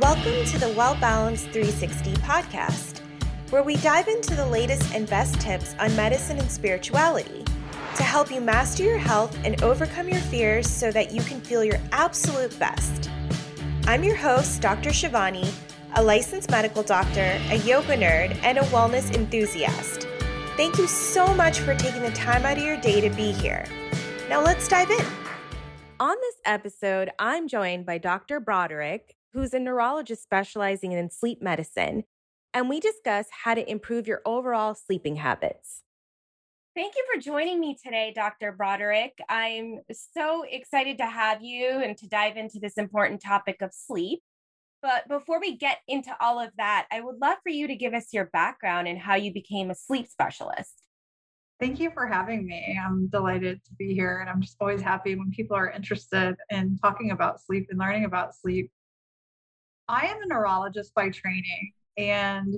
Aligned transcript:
Welcome 0.00 0.44
to 0.46 0.58
the 0.58 0.70
Well 0.70 0.96
Balanced 0.96 1.50
360 1.50 2.14
podcast, 2.14 2.98
where 3.50 3.62
we 3.62 3.76
dive 3.76 4.08
into 4.08 4.34
the 4.34 4.44
latest 4.44 4.92
and 4.92 5.08
best 5.08 5.40
tips 5.40 5.76
on 5.78 5.94
medicine 5.94 6.36
and 6.36 6.50
spirituality 6.50 7.44
to 7.94 8.02
help 8.02 8.28
you 8.28 8.40
master 8.40 8.82
your 8.82 8.98
health 8.98 9.38
and 9.44 9.62
overcome 9.62 10.08
your 10.08 10.18
fears 10.22 10.68
so 10.68 10.90
that 10.90 11.12
you 11.12 11.22
can 11.22 11.40
feel 11.40 11.62
your 11.62 11.78
absolute 11.92 12.58
best. 12.58 13.08
I'm 13.86 14.02
your 14.02 14.16
host, 14.16 14.60
Dr. 14.60 14.90
Shivani, 14.90 15.48
a 15.94 16.02
licensed 16.02 16.50
medical 16.50 16.82
doctor, 16.82 17.40
a 17.50 17.58
yoga 17.58 17.96
nerd, 17.96 18.36
and 18.42 18.58
a 18.58 18.62
wellness 18.62 19.14
enthusiast. 19.14 20.08
Thank 20.56 20.76
you 20.76 20.88
so 20.88 21.32
much 21.34 21.60
for 21.60 21.76
taking 21.76 22.02
the 22.02 22.10
time 22.10 22.44
out 22.44 22.58
of 22.58 22.64
your 22.64 22.78
day 22.78 23.00
to 23.00 23.10
be 23.10 23.30
here. 23.30 23.64
Now 24.28 24.42
let's 24.42 24.66
dive 24.66 24.90
in. 24.90 25.06
On 26.00 26.16
this 26.20 26.40
episode, 26.44 27.10
I'm 27.20 27.46
joined 27.46 27.86
by 27.86 27.98
Dr. 27.98 28.40
Broderick, 28.40 29.14
who's 29.34 29.52
a 29.52 29.58
neurologist 29.58 30.22
specializing 30.22 30.92
in 30.92 31.10
sleep 31.10 31.42
medicine, 31.42 32.04
and 32.54 32.68
we 32.68 32.78
discuss 32.78 33.26
how 33.44 33.54
to 33.54 33.68
improve 33.68 34.06
your 34.06 34.22
overall 34.24 34.74
sleeping 34.74 35.16
habits. 35.16 35.82
Thank 36.76 36.94
you 36.96 37.04
for 37.12 37.20
joining 37.20 37.60
me 37.60 37.76
today, 37.82 38.12
Dr. 38.14 38.52
Broderick. 38.52 39.18
I'm 39.28 39.80
so 40.14 40.44
excited 40.48 40.98
to 40.98 41.06
have 41.06 41.42
you 41.42 41.68
and 41.68 41.96
to 41.98 42.08
dive 42.08 42.36
into 42.36 42.58
this 42.60 42.74
important 42.78 43.20
topic 43.20 43.60
of 43.60 43.72
sleep. 43.72 44.20
But 44.82 45.08
before 45.08 45.40
we 45.40 45.56
get 45.56 45.78
into 45.88 46.10
all 46.20 46.40
of 46.40 46.50
that, 46.58 46.86
I 46.92 47.00
would 47.00 47.20
love 47.20 47.38
for 47.42 47.50
you 47.50 47.66
to 47.68 47.76
give 47.76 47.94
us 47.94 48.12
your 48.12 48.26
background 48.26 48.86
and 48.86 48.98
how 48.98 49.14
you 49.14 49.32
became 49.32 49.70
a 49.70 49.74
sleep 49.74 50.08
specialist. 50.08 50.82
Thank 51.60 51.80
you 51.80 51.90
for 51.92 52.06
having 52.06 52.44
me. 52.44 52.78
I'm 52.84 53.06
delighted 53.08 53.64
to 53.64 53.70
be 53.78 53.94
here. 53.94 54.18
And 54.18 54.28
I'm 54.28 54.40
just 54.40 54.56
always 54.60 54.82
happy 54.82 55.14
when 55.14 55.30
people 55.30 55.56
are 55.56 55.70
interested 55.70 56.36
in 56.50 56.76
talking 56.78 57.12
about 57.12 57.40
sleep 57.40 57.68
and 57.70 57.78
learning 57.78 58.04
about 58.04 58.34
sleep. 58.34 58.70
I 59.88 60.06
am 60.06 60.22
a 60.22 60.26
neurologist 60.26 60.94
by 60.94 61.10
training, 61.10 61.72
and 61.98 62.54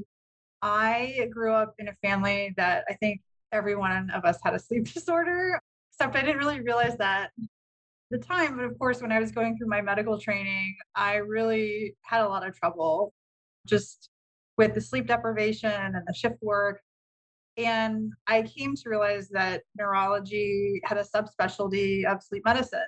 I 0.62 1.28
grew 1.32 1.52
up 1.52 1.74
in 1.78 1.88
a 1.88 1.94
family 2.02 2.54
that 2.56 2.84
I 2.88 2.94
think 2.94 3.20
every 3.52 3.76
one 3.76 4.10
of 4.10 4.24
us 4.24 4.38
had 4.42 4.54
a 4.54 4.58
sleep 4.58 4.84
disorder, 4.94 5.60
except 5.92 6.16
I 6.16 6.22
didn't 6.22 6.38
really 6.38 6.60
realize 6.60 6.96
that 6.98 7.30
the 8.10 8.18
time. 8.18 8.56
But 8.56 8.64
of 8.66 8.78
course, 8.78 9.02
when 9.02 9.12
I 9.12 9.20
was 9.20 9.32
going 9.32 9.56
through 9.56 9.68
my 9.68 9.80
medical 9.82 10.20
training, 10.20 10.76
I 10.94 11.16
really 11.16 11.96
had 12.02 12.22
a 12.22 12.28
lot 12.28 12.46
of 12.46 12.56
trouble 12.56 13.12
just 13.66 14.10
with 14.56 14.74
the 14.74 14.80
sleep 14.80 15.06
deprivation 15.06 15.70
and 15.70 15.96
the 16.06 16.14
shift 16.14 16.36
work. 16.42 16.80
And 17.56 18.12
I 18.26 18.42
came 18.42 18.76
to 18.76 18.88
realize 18.88 19.28
that 19.30 19.62
neurology 19.76 20.80
had 20.84 20.98
a 20.98 21.04
subspecialty 21.04 22.04
of 22.04 22.22
sleep 22.22 22.42
medicine. 22.44 22.80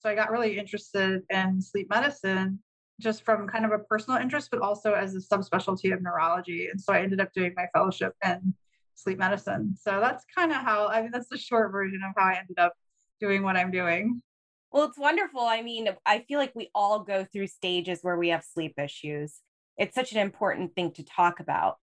So 0.00 0.08
I 0.08 0.14
got 0.14 0.30
really 0.30 0.58
interested 0.58 1.22
in 1.30 1.60
sleep 1.60 1.88
medicine 1.90 2.58
just 3.00 3.24
from 3.24 3.48
kind 3.48 3.64
of 3.64 3.72
a 3.72 3.78
personal 3.78 4.20
interest, 4.20 4.50
but 4.50 4.60
also 4.60 4.92
as 4.92 5.14
a 5.14 5.18
subspecialty 5.18 5.92
of 5.92 6.02
neurology. 6.02 6.68
And 6.70 6.80
so 6.80 6.92
I 6.92 7.00
ended 7.00 7.20
up 7.20 7.32
doing 7.32 7.52
my 7.56 7.66
fellowship 7.72 8.14
in 8.24 8.54
sleep 8.94 9.18
medicine. 9.18 9.74
So 9.80 10.00
that's 10.00 10.24
kind 10.34 10.52
of 10.52 10.58
how, 10.58 10.88
I 10.88 11.02
mean, 11.02 11.10
that's 11.10 11.28
the 11.28 11.36
short 11.36 11.72
version 11.72 12.00
of 12.06 12.12
how 12.16 12.30
I 12.30 12.38
ended 12.38 12.58
up 12.58 12.74
doing 13.20 13.42
what 13.42 13.56
I'm 13.56 13.70
doing. 13.70 14.22
Well, 14.70 14.84
it's 14.84 14.98
wonderful. 14.98 15.40
I 15.40 15.62
mean, 15.62 15.88
I 16.04 16.24
feel 16.26 16.38
like 16.38 16.52
we 16.54 16.70
all 16.74 17.00
go 17.00 17.24
through 17.24 17.46
stages 17.46 18.00
where 18.02 18.16
we 18.16 18.30
have 18.30 18.44
sleep 18.44 18.74
issues. 18.78 19.40
It's 19.76 19.94
such 19.94 20.12
an 20.12 20.18
important 20.18 20.74
thing 20.74 20.92
to 20.92 21.04
talk 21.04 21.40
about. 21.40 21.76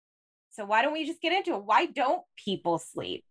So, 0.51 0.65
why 0.65 0.83
don't 0.83 0.95
we 0.95 1.07
just 1.07 1.21
get 1.21 1.33
into 1.33 1.55
it? 1.55 1.65
Why 1.65 1.87
don't 1.87 2.23
people 2.43 2.79
sleep? 2.79 3.25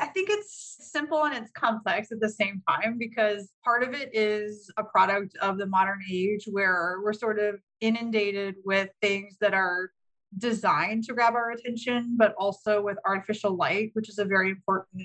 I 0.00 0.06
think 0.06 0.30
it's 0.30 0.78
simple 0.80 1.26
and 1.26 1.36
it's 1.36 1.50
complex 1.50 2.10
at 2.10 2.20
the 2.20 2.28
same 2.28 2.62
time 2.66 2.96
because 2.98 3.52
part 3.62 3.82
of 3.82 3.92
it 3.92 4.08
is 4.14 4.70
a 4.78 4.82
product 4.82 5.36
of 5.42 5.58
the 5.58 5.66
modern 5.66 6.00
age 6.10 6.48
where 6.50 6.96
we're 7.04 7.12
sort 7.12 7.38
of 7.38 7.56
inundated 7.82 8.56
with 8.64 8.88
things 9.02 9.36
that 9.42 9.52
are 9.52 9.92
designed 10.38 11.04
to 11.04 11.12
grab 11.12 11.34
our 11.34 11.50
attention, 11.50 12.16
but 12.16 12.34
also 12.38 12.80
with 12.82 12.96
artificial 13.06 13.54
light, 13.54 13.90
which 13.92 14.08
is 14.08 14.18
a 14.18 14.24
very 14.24 14.48
important 14.48 15.02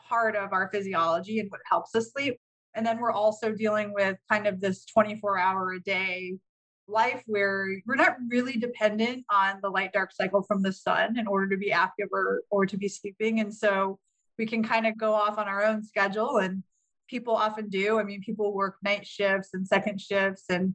part 0.00 0.34
of 0.34 0.54
our 0.54 0.70
physiology 0.72 1.38
and 1.38 1.50
what 1.50 1.60
helps 1.68 1.94
us 1.94 2.10
sleep. 2.12 2.40
And 2.74 2.86
then 2.86 2.98
we're 2.98 3.12
also 3.12 3.52
dealing 3.52 3.92
with 3.92 4.16
kind 4.30 4.46
of 4.46 4.60
this 4.62 4.86
24 4.86 5.38
hour 5.38 5.72
a 5.72 5.80
day 5.80 6.38
life 6.88 7.22
where 7.26 7.68
we're 7.86 7.94
not 7.94 8.16
really 8.28 8.54
dependent 8.54 9.24
on 9.30 9.58
the 9.62 9.68
light 9.68 9.92
dark 9.92 10.10
cycle 10.12 10.42
from 10.42 10.62
the 10.62 10.72
sun 10.72 11.18
in 11.18 11.26
order 11.26 11.48
to 11.48 11.56
be 11.56 11.70
active 11.70 12.08
or, 12.12 12.42
or 12.50 12.66
to 12.66 12.76
be 12.76 12.88
sleeping. 12.88 13.40
And 13.40 13.52
so 13.54 13.98
we 14.38 14.46
can 14.46 14.62
kind 14.62 14.86
of 14.86 14.96
go 14.96 15.12
off 15.12 15.38
on 15.38 15.48
our 15.48 15.64
own 15.64 15.82
schedule 15.82 16.38
and 16.38 16.62
people 17.08 17.36
often 17.36 17.68
do. 17.68 17.98
I 17.98 18.04
mean, 18.04 18.22
people 18.22 18.54
work 18.54 18.76
night 18.82 19.06
shifts 19.06 19.50
and 19.52 19.66
second 19.66 20.00
shifts 20.00 20.44
and 20.48 20.74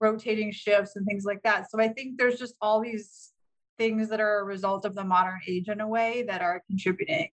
rotating 0.00 0.50
shifts 0.50 0.96
and 0.96 1.06
things 1.06 1.24
like 1.24 1.42
that. 1.44 1.70
So 1.70 1.80
I 1.80 1.88
think 1.88 2.18
there's 2.18 2.38
just 2.38 2.54
all 2.60 2.80
these 2.80 3.30
things 3.78 4.08
that 4.08 4.20
are 4.20 4.40
a 4.40 4.44
result 4.44 4.84
of 4.84 4.94
the 4.94 5.04
modern 5.04 5.40
age 5.46 5.68
in 5.68 5.80
a 5.80 5.88
way 5.88 6.24
that 6.28 6.42
are 6.42 6.62
contributing. 6.68 7.28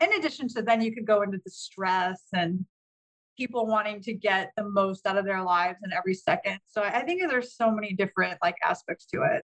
In 0.00 0.12
addition 0.14 0.48
to 0.48 0.62
then 0.62 0.82
you 0.82 0.94
could 0.94 1.06
go 1.06 1.22
into 1.22 1.40
the 1.44 1.50
stress 1.50 2.22
and 2.32 2.64
people 3.36 3.66
wanting 3.66 4.00
to 4.02 4.12
get 4.12 4.52
the 4.56 4.64
most 4.64 5.06
out 5.06 5.16
of 5.18 5.24
their 5.24 5.42
lives 5.42 5.78
in 5.84 5.92
every 5.92 6.14
second. 6.14 6.58
So 6.66 6.82
I 6.82 7.02
think 7.02 7.22
there's 7.28 7.56
so 7.56 7.70
many 7.70 7.92
different 7.92 8.38
like 8.42 8.56
aspects 8.64 9.06
to 9.06 9.22
it. 9.22 9.42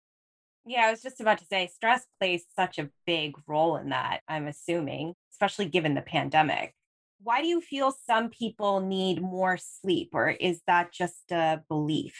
Yeah, 0.65 0.83
I 0.87 0.91
was 0.91 1.03
just 1.03 1.21
about 1.21 1.39
to 1.39 1.45
say 1.47 1.67
stress 1.67 2.07
plays 2.21 2.45
such 2.55 2.79
a 2.79 2.89
big 3.07 3.35
role 3.47 3.77
in 3.77 3.89
that, 3.89 4.21
I'm 4.29 4.47
assuming, 4.47 5.15
especially 5.33 5.67
given 5.67 5.95
the 5.95 6.03
pandemic. 6.03 6.73
Why 7.21 7.41
do 7.41 7.49
you 7.49 7.61
feel 7.61 7.93
some 8.07 8.31
people 8.31 8.81
need 8.81 9.21
more 9.21 9.57
sleep, 9.57 10.11
or 10.13 10.29
is 10.29 10.61
that 10.67 10.93
just 10.93 11.31
a 11.31 11.63
belief? 11.69 12.17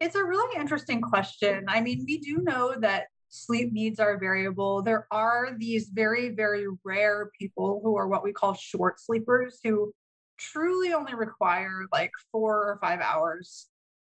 It's 0.00 0.14
a 0.14 0.24
really 0.24 0.60
interesting 0.60 1.00
question. 1.00 1.64
I 1.68 1.80
mean, 1.80 2.04
we 2.06 2.18
do 2.18 2.38
know 2.42 2.74
that 2.80 3.06
sleep 3.28 3.72
needs 3.72 4.00
are 4.00 4.18
variable. 4.18 4.82
There 4.82 5.06
are 5.10 5.54
these 5.56 5.88
very, 5.88 6.30
very 6.30 6.66
rare 6.84 7.30
people 7.38 7.80
who 7.82 7.96
are 7.96 8.08
what 8.08 8.24
we 8.24 8.32
call 8.32 8.54
short 8.54 9.00
sleepers 9.00 9.60
who 9.62 9.92
truly 10.38 10.92
only 10.92 11.14
require 11.14 11.86
like 11.92 12.12
four 12.32 12.56
or 12.56 12.78
five 12.80 13.00
hours 13.00 13.66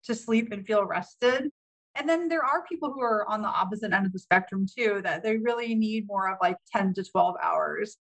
to 0.04 0.14
sleep 0.14 0.52
and 0.52 0.66
feel 0.66 0.84
rested. 0.84 1.50
And 1.94 2.08
then 2.08 2.28
there 2.28 2.44
are 2.44 2.64
people 2.66 2.92
who 2.92 3.02
are 3.02 3.28
on 3.28 3.42
the 3.42 3.48
opposite 3.48 3.92
end 3.92 4.06
of 4.06 4.12
the 4.12 4.18
spectrum 4.18 4.66
too, 4.66 5.00
that 5.04 5.22
they 5.22 5.36
really 5.36 5.74
need 5.74 6.06
more 6.06 6.30
of 6.30 6.38
like 6.40 6.56
10 6.74 6.94
to 6.94 7.04
12 7.04 7.36
hours. 7.42 7.98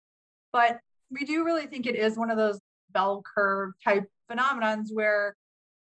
But 0.52 0.78
we 1.10 1.24
do 1.24 1.44
really 1.44 1.66
think 1.66 1.86
it 1.86 1.96
is 1.96 2.16
one 2.16 2.30
of 2.30 2.36
those 2.36 2.60
bell 2.92 3.22
curve 3.34 3.72
type 3.82 4.04
phenomenons 4.30 4.88
where 4.92 5.34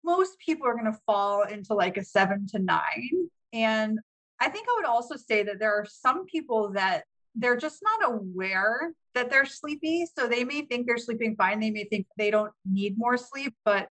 most 0.06 0.40
people 0.40 0.66
are 0.68 0.74
going 0.74 0.92
to 0.92 1.00
fall 1.06 1.44
into 1.44 1.74
like 1.74 1.98
a 1.98 2.04
seven 2.04 2.48
to 2.48 2.60
nine. 2.60 3.30
And 3.52 4.00
I 4.40 4.50
think 4.50 4.68
I 4.70 4.76
would 4.78 4.86
also 4.86 5.16
say 5.16 5.44
that 5.44 5.60
there 5.60 5.74
are 5.74 5.86
some 5.86 6.26
people 6.26 6.72
that 6.74 7.04
they're 7.36 7.58
just 7.58 7.82
not 7.84 8.14
aware 8.14 8.94
that 9.14 9.30
they're 9.30 9.46
sleepy. 9.46 10.06
So 10.18 10.28
they 10.28 10.44
may 10.44 10.62
think 10.62 10.88
they're 10.88 10.98
sleeping 10.98 11.36
fine. 11.36 11.60
They 11.60 11.72
may 11.72 11.86
think 11.86 12.08
they 12.18 12.32
don't 12.32 12.52
need 12.66 12.98
more 12.98 13.18
sleep, 13.18 13.56
but 13.64 13.88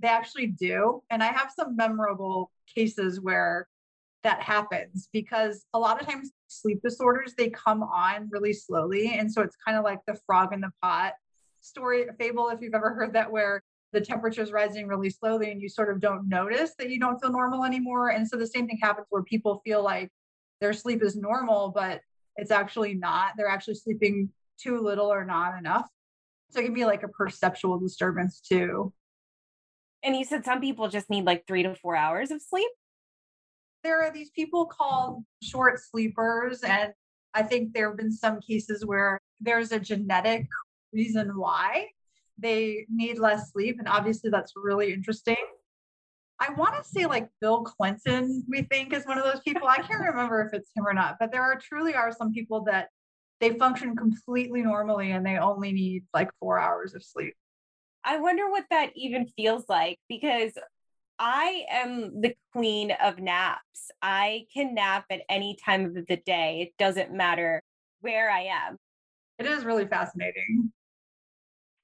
they 0.00 0.08
actually 0.08 0.48
do. 0.48 1.02
And 1.10 1.22
I 1.22 1.26
have 1.26 1.50
some 1.54 1.76
memorable 1.76 2.50
cases 2.74 3.20
where 3.20 3.66
that 4.22 4.42
happens 4.42 5.08
because 5.12 5.64
a 5.72 5.78
lot 5.78 6.00
of 6.00 6.08
times 6.08 6.32
sleep 6.48 6.80
disorders 6.82 7.34
they 7.38 7.48
come 7.50 7.82
on 7.82 8.28
really 8.28 8.52
slowly 8.52 9.16
and 9.16 9.30
so 9.32 9.40
it's 9.40 9.54
kind 9.64 9.78
of 9.78 9.84
like 9.84 10.00
the 10.08 10.18
frog 10.26 10.52
in 10.52 10.60
the 10.60 10.70
pot 10.82 11.12
story 11.60 12.06
fable 12.18 12.48
if 12.48 12.60
you've 12.60 12.74
ever 12.74 12.92
heard 12.92 13.12
that 13.12 13.30
where 13.30 13.62
the 13.96 14.04
temperature 14.04 14.42
is 14.42 14.52
rising 14.52 14.86
really 14.86 15.08
slowly 15.08 15.50
and 15.50 15.62
you 15.62 15.70
sort 15.70 15.90
of 15.90 16.02
don't 16.02 16.28
notice 16.28 16.72
that 16.78 16.90
you 16.90 17.00
don't 17.00 17.18
feel 17.18 17.32
normal 17.32 17.64
anymore. 17.64 18.10
And 18.10 18.28
so 18.28 18.36
the 18.36 18.46
same 18.46 18.66
thing 18.66 18.78
happens 18.82 19.06
where 19.08 19.22
people 19.22 19.62
feel 19.64 19.82
like 19.82 20.10
their 20.60 20.74
sleep 20.74 21.02
is 21.02 21.16
normal, 21.16 21.72
but 21.74 22.02
it's 22.36 22.50
actually 22.50 22.92
not. 22.92 23.32
They're 23.38 23.48
actually 23.48 23.76
sleeping 23.76 24.28
too 24.60 24.80
little 24.80 25.06
or 25.06 25.24
not 25.24 25.58
enough. 25.58 25.88
So 26.50 26.60
it 26.60 26.64
can 26.64 26.74
be 26.74 26.84
like 26.84 27.04
a 27.04 27.08
perceptual 27.08 27.78
disturbance 27.78 28.40
too. 28.40 28.92
And 30.02 30.14
you 30.14 30.26
said 30.26 30.44
some 30.44 30.60
people 30.60 30.88
just 30.88 31.08
need 31.08 31.24
like 31.24 31.46
three 31.46 31.62
to 31.62 31.74
four 31.74 31.96
hours 31.96 32.30
of 32.30 32.42
sleep? 32.42 32.70
There 33.82 34.02
are 34.02 34.12
these 34.12 34.28
people 34.28 34.66
called 34.66 35.24
short 35.42 35.80
sleepers. 35.80 36.60
And 36.60 36.92
I 37.32 37.44
think 37.44 37.72
there 37.72 37.88
have 37.88 37.96
been 37.96 38.12
some 38.12 38.40
cases 38.42 38.84
where 38.84 39.18
there's 39.40 39.72
a 39.72 39.80
genetic 39.80 40.46
reason 40.92 41.38
why 41.38 41.86
they 42.38 42.86
need 42.88 43.18
less 43.18 43.52
sleep. 43.52 43.76
And 43.78 43.88
obviously, 43.88 44.30
that's 44.30 44.52
really 44.56 44.92
interesting. 44.92 45.36
I 46.38 46.52
want 46.52 46.74
to 46.76 46.88
say 46.88 47.06
like 47.06 47.28
Bill 47.40 47.62
Clinton, 47.62 48.44
we 48.48 48.62
think 48.62 48.92
is 48.92 49.06
one 49.06 49.18
of 49.18 49.24
those 49.24 49.40
people. 49.40 49.68
I 49.68 49.78
can't 49.78 50.04
remember 50.04 50.42
if 50.42 50.52
it's 50.52 50.70
him 50.76 50.86
or 50.86 50.92
not, 50.92 51.16
but 51.18 51.32
there 51.32 51.42
are 51.42 51.58
truly 51.58 51.94
are 51.94 52.12
some 52.12 52.32
people 52.32 52.64
that 52.64 52.88
they 53.40 53.54
function 53.58 53.96
completely 53.96 54.62
normally 54.62 55.12
and 55.12 55.24
they 55.24 55.38
only 55.38 55.72
need 55.72 56.04
like 56.12 56.30
four 56.38 56.58
hours 56.58 56.94
of 56.94 57.02
sleep. 57.02 57.34
I 58.04 58.18
wonder 58.18 58.50
what 58.50 58.64
that 58.70 58.90
even 58.94 59.26
feels 59.36 59.64
like 59.68 59.98
because 60.08 60.52
I 61.18 61.64
am 61.70 62.20
the 62.20 62.34
queen 62.52 62.92
of 63.02 63.18
naps. 63.18 63.90
I 64.02 64.44
can 64.52 64.74
nap 64.74 65.06
at 65.10 65.22
any 65.28 65.56
time 65.64 65.86
of 65.86 66.06
the 66.06 66.16
day. 66.16 66.60
It 66.60 66.74
doesn't 66.78 67.12
matter 67.12 67.62
where 68.00 68.30
I 68.30 68.42
am. 68.42 68.76
It 69.38 69.46
is 69.46 69.64
really 69.64 69.86
fascinating. 69.86 70.72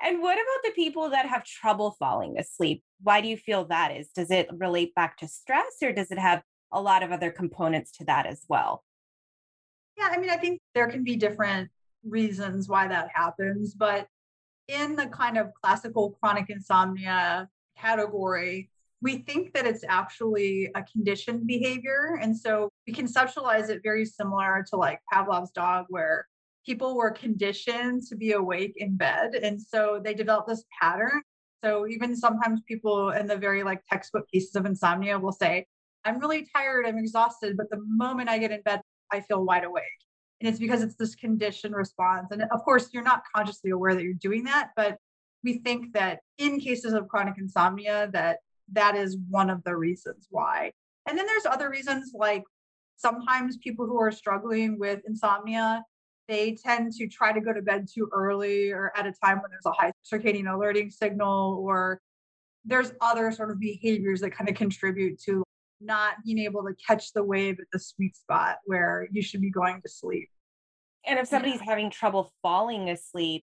And 0.04 0.20
what 0.20 0.34
about 0.34 0.64
the 0.64 0.72
people 0.72 1.10
that 1.10 1.26
have 1.26 1.44
trouble 1.44 1.92
falling 1.98 2.36
asleep? 2.38 2.82
Why 3.02 3.20
do 3.20 3.28
you 3.28 3.36
feel 3.36 3.64
that 3.66 3.96
is? 3.96 4.08
Does 4.08 4.30
it 4.30 4.48
relate 4.52 4.94
back 4.94 5.16
to 5.18 5.28
stress 5.28 5.76
or 5.80 5.92
does 5.92 6.10
it 6.10 6.18
have 6.18 6.42
a 6.72 6.80
lot 6.80 7.02
of 7.02 7.12
other 7.12 7.30
components 7.30 7.92
to 7.98 8.04
that 8.06 8.26
as 8.26 8.44
well? 8.48 8.82
Yeah, 9.96 10.08
I 10.10 10.18
mean, 10.18 10.30
I 10.30 10.36
think 10.36 10.60
there 10.74 10.88
can 10.88 11.04
be 11.04 11.16
different 11.16 11.70
reasons 12.04 12.68
why 12.68 12.88
that 12.88 13.10
happens, 13.14 13.74
but 13.74 14.08
in 14.66 14.96
the 14.96 15.06
kind 15.06 15.38
of 15.38 15.52
classical 15.62 16.16
chronic 16.20 16.50
insomnia 16.50 17.48
category, 17.78 18.70
we 19.02 19.18
think 19.18 19.52
that 19.52 19.66
it's 19.66 19.84
actually 19.88 20.70
a 20.74 20.82
conditioned 20.82 21.46
behavior. 21.46 22.18
And 22.20 22.36
so 22.36 22.70
we 22.86 22.92
conceptualize 22.92 23.68
it 23.68 23.82
very 23.82 24.04
similar 24.04 24.64
to 24.70 24.76
like 24.76 25.00
Pavlov's 25.12 25.50
dog, 25.50 25.86
where 25.88 26.26
people 26.64 26.96
were 26.96 27.10
conditioned 27.10 28.02
to 28.08 28.16
be 28.16 28.32
awake 28.32 28.74
in 28.76 28.96
bed. 28.96 29.34
And 29.34 29.60
so 29.60 30.00
they 30.02 30.14
developed 30.14 30.48
this 30.48 30.64
pattern. 30.80 31.22
So 31.64 31.86
even 31.86 32.16
sometimes 32.16 32.60
people 32.66 33.10
in 33.10 33.26
the 33.26 33.36
very 33.36 33.62
like 33.62 33.82
textbook 33.90 34.26
cases 34.32 34.56
of 34.56 34.66
insomnia 34.66 35.18
will 35.18 35.32
say, 35.32 35.66
I'm 36.04 36.18
really 36.18 36.46
tired, 36.54 36.86
I'm 36.86 36.98
exhausted, 36.98 37.56
but 37.56 37.70
the 37.70 37.80
moment 37.86 38.28
I 38.28 38.38
get 38.38 38.50
in 38.50 38.62
bed, 38.62 38.80
I 39.12 39.20
feel 39.20 39.44
wide 39.44 39.64
awake. 39.64 39.84
And 40.40 40.48
it's 40.48 40.58
because 40.58 40.82
it's 40.82 40.96
this 40.96 41.14
conditioned 41.14 41.76
response. 41.76 42.28
And 42.32 42.42
of 42.42 42.64
course, 42.64 42.88
you're 42.92 43.04
not 43.04 43.22
consciously 43.34 43.70
aware 43.70 43.94
that 43.94 44.02
you're 44.02 44.14
doing 44.14 44.42
that, 44.44 44.70
but 44.74 44.96
we 45.44 45.58
think 45.58 45.92
that 45.92 46.20
in 46.38 46.58
cases 46.58 46.94
of 46.94 47.06
chronic 47.06 47.34
insomnia, 47.38 48.10
that 48.12 48.38
that 48.72 48.96
is 48.96 49.16
one 49.28 49.50
of 49.50 49.62
the 49.64 49.76
reasons 49.76 50.26
why. 50.30 50.72
And 51.08 51.16
then 51.16 51.26
there's 51.26 51.46
other 51.46 51.70
reasons 51.70 52.12
like 52.14 52.42
sometimes 52.96 53.56
people 53.58 53.86
who 53.86 54.00
are 54.00 54.10
struggling 54.10 54.78
with 54.78 55.00
insomnia 55.06 55.84
they 56.28 56.54
tend 56.54 56.92
to 56.92 57.08
try 57.08 57.32
to 57.32 57.40
go 57.40 57.52
to 57.52 57.62
bed 57.62 57.86
too 57.92 58.08
early 58.12 58.70
or 58.70 58.92
at 58.96 59.06
a 59.06 59.12
time 59.12 59.38
when 59.38 59.50
there's 59.50 59.66
a 59.66 59.72
high 59.72 59.92
circadian 60.10 60.52
alerting 60.52 60.90
signal 60.90 61.58
or 61.60 62.00
there's 62.64 62.92
other 63.00 63.32
sort 63.32 63.50
of 63.50 63.58
behaviors 63.58 64.20
that 64.20 64.30
kind 64.30 64.48
of 64.48 64.54
contribute 64.54 65.20
to 65.20 65.42
not 65.80 66.14
being 66.24 66.38
able 66.38 66.62
to 66.62 66.74
catch 66.86 67.12
the 67.12 67.24
wave 67.24 67.58
at 67.58 67.66
the 67.72 67.78
sweet 67.78 68.16
spot 68.16 68.58
where 68.64 69.08
you 69.10 69.20
should 69.20 69.40
be 69.40 69.50
going 69.50 69.80
to 69.82 69.88
sleep. 69.88 70.28
And 71.04 71.18
if 71.18 71.26
somebody's 71.26 71.60
having 71.60 71.90
trouble 71.90 72.32
falling 72.42 72.88
asleep, 72.88 73.44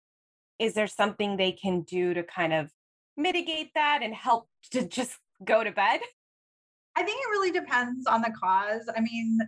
is 0.58 0.74
there 0.74 0.88
something 0.88 1.36
they 1.36 1.52
can 1.52 1.82
do 1.82 2.14
to 2.14 2.24
kind 2.24 2.52
of 2.52 2.70
mitigate 3.16 3.70
that 3.74 4.00
and 4.02 4.12
help 4.12 4.48
to 4.72 4.86
just 4.86 5.16
go 5.44 5.62
to 5.62 5.70
bed? 5.70 6.00
I 6.96 7.02
think 7.02 7.20
it 7.20 7.30
really 7.30 7.52
depends 7.52 8.06
on 8.06 8.22
the 8.22 8.32
cause. 8.40 8.88
I 8.96 9.00
mean, 9.00 9.38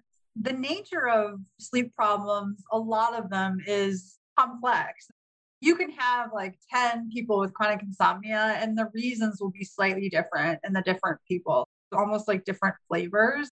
the 0.41 0.53
nature 0.53 1.09
of 1.09 1.41
sleep 1.59 1.95
problems, 1.95 2.63
a 2.71 2.79
lot 2.79 3.19
of 3.19 3.31
them 3.31 3.59
is 3.67 4.19
complex. 4.39 5.09
You 5.61 5.77
can 5.77 5.91
have 5.91 6.31
like 6.35 6.59
10 6.73 7.11
people 7.13 7.41
with 7.41 7.55
chronic 7.55 7.83
insomnia, 7.83 8.57
and 8.61 8.77
the 8.77 8.91
reasons 8.95 9.41
will 9.41 9.51
be 9.51 9.65
slightly 9.65 10.09
different 10.09 10.61
in 10.65 10.73
the 10.73 10.83
different 10.83 11.19
people, 11.27 11.67
almost 11.93 12.29
like 12.29 12.45
different 12.45 12.75
flavors. 12.89 13.49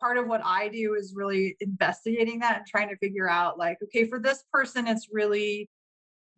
Part 0.00 0.18
of 0.18 0.26
what 0.26 0.42
I 0.44 0.68
do 0.68 0.94
is 0.94 1.14
really 1.16 1.56
investigating 1.60 2.40
that 2.40 2.58
and 2.58 2.66
trying 2.66 2.88
to 2.88 2.96
figure 2.96 3.28
out, 3.28 3.58
like, 3.58 3.78
okay, 3.84 4.06
for 4.06 4.20
this 4.20 4.44
person, 4.52 4.86
it's 4.86 5.08
really 5.10 5.68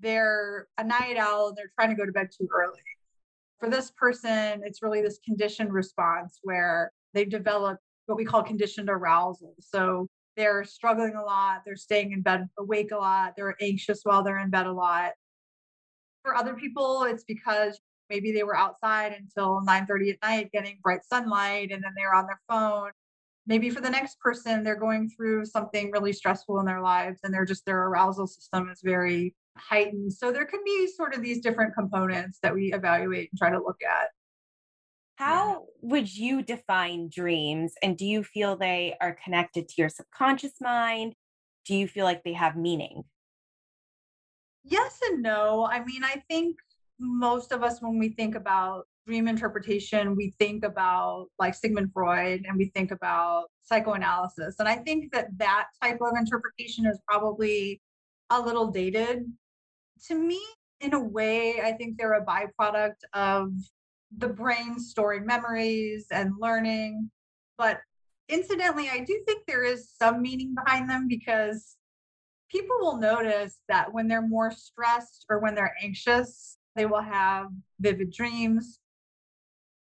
they're 0.00 0.67
a 0.78 0.85
night 0.85 1.17
owl 1.17 1.49
and 1.49 1.56
they're 1.56 1.70
trying 1.78 1.90
to 1.90 1.94
go 1.94 2.05
to 2.05 2.12
bed 2.12 2.28
too 2.37 2.49
early. 2.52 2.81
For 3.61 3.70
this 3.70 3.93
person, 3.93 4.62
it's 4.64 4.82
really 4.82 5.00
this 5.00 5.20
conditioned 5.25 5.73
response 5.73 6.40
where 6.43 6.90
they've 7.14 7.31
developed 7.31 7.82
what 8.06 8.16
we 8.16 8.25
call 8.25 8.43
conditioned 8.43 8.88
arousal. 8.88 9.54
So 9.60 10.08
they're 10.37 10.64
struggling 10.64 11.14
a 11.14 11.22
lot, 11.22 11.62
they're 11.64 11.76
staying 11.76 12.12
in 12.12 12.22
bed 12.22 12.49
awake 12.58 12.90
a 12.93 12.96
lot, 12.96 13.34
they're 13.37 13.56
anxious 13.60 14.00
while 14.02 14.22
they're 14.22 14.38
in 14.38 14.50
bed 14.50 14.66
a 14.66 14.72
lot. 14.72 15.12
For 16.25 16.34
other 16.34 16.54
people, 16.54 17.04
it's 17.04 17.25
because 17.25 17.78
maybe 18.08 18.32
they 18.32 18.43
were 18.43 18.56
outside 18.56 19.12
until 19.12 19.60
9:30 19.62 20.10
at 20.10 20.22
night 20.22 20.50
getting 20.52 20.78
bright 20.82 21.04
sunlight 21.04 21.70
and 21.72 21.82
then 21.82 21.93
they're 21.96 22.14
on 22.14 22.26
their 22.26 22.40
phone. 22.49 22.90
Maybe 23.46 23.70
for 23.70 23.81
the 23.81 23.90
next 23.90 24.20
person, 24.20 24.62
they're 24.62 24.76
going 24.76 25.10
through 25.10 25.46
something 25.46 25.90
really 25.90 26.12
stressful 26.12 26.60
in 26.60 26.66
their 26.66 26.81
lives 26.81 27.20
and 27.25 27.34
they're 27.34 27.44
just 27.44 27.66
their 27.66 27.82
arousal 27.88 28.26
system 28.26 28.69
is 28.70 28.81
very 28.82 29.34
heightened. 29.56 30.12
So 30.12 30.31
there 30.31 30.46
can 30.46 30.60
be 30.64 30.87
sort 30.87 31.14
of 31.14 31.22
these 31.22 31.40
different 31.40 31.75
components 31.75 32.38
that 32.43 32.54
we 32.54 32.72
evaluate 32.72 33.31
and 33.32 33.38
try 33.38 33.50
to 33.50 33.58
look 33.58 33.82
at. 33.82 34.10
How 35.23 35.67
would 35.83 36.13
you 36.13 36.43
define 36.43 37.09
dreams? 37.09 37.75
And 37.81 37.97
do 37.97 38.05
you 38.05 38.25
feel 38.25 38.57
they 38.57 38.97
are 39.01 39.17
connected 39.25 39.69
to 39.69 39.75
your 39.79 39.89
subconscious 39.89 40.61
mind? 40.61 41.15
Do 41.65 41.77
you 41.77 41.87
feel 41.87 42.05
like 42.05 42.25
they 42.25 42.33
have 42.33 42.57
meaning? 42.57 43.05
Yes 44.65 44.99
and 45.05 45.23
no. 45.23 45.65
I 45.65 45.85
mean, 45.85 46.03
I 46.03 46.25
think 46.29 46.57
most 46.99 47.53
of 47.53 47.63
us, 47.63 47.81
when 47.81 48.01
we 48.01 48.09
think 48.09 48.35
about 48.35 48.89
dream 49.07 49.29
interpretation, 49.29 50.17
we 50.17 50.35
think 50.41 50.65
about 50.65 51.29
like 51.39 51.55
Sigmund 51.55 51.93
Freud 51.93 52.43
and 52.49 52.59
we 52.59 52.73
think 52.75 52.91
about 52.91 53.45
psychoanalysis. 53.63 54.57
And 54.59 54.69
I 54.69 54.75
think 54.75 55.13
that 55.13 55.29
that 55.37 55.69
type 55.81 55.99
of 56.01 56.17
interpretation 56.17 56.85
is 56.85 56.99
probably 57.07 57.81
a 58.31 58.41
little 58.41 58.73
dated. 58.73 59.25
To 60.09 60.17
me, 60.17 60.41
in 60.81 60.95
a 60.95 61.01
way, 61.01 61.61
I 61.63 61.71
think 61.71 61.97
they're 61.97 62.15
a 62.15 62.27
byproduct 62.27 63.05
of 63.15 63.53
the 64.19 64.29
brain 64.29 64.79
storing 64.79 65.26
memories 65.26 66.06
and 66.11 66.32
learning. 66.38 67.11
But 67.59 67.81
incidentally, 68.29 68.88
I 68.88 69.00
do 69.00 69.23
think 69.26 69.44
there 69.47 69.64
is 69.64 69.91
some 69.91 70.23
meaning 70.23 70.55
behind 70.55 70.88
them 70.88 71.09
because 71.09 71.76
people 72.50 72.76
will 72.81 72.99
notice 72.99 73.61
that 73.69 73.93
when 73.93 74.09
they're 74.09 74.26
more 74.26 74.50
stressed 74.50 75.25
or 75.29 75.38
when 75.38 75.55
they're 75.55 75.75
anxious, 75.82 76.59
they 76.76 76.87
will 76.87 77.03
have 77.03 77.49
vivid 77.81 78.12
dreams. 78.12 78.79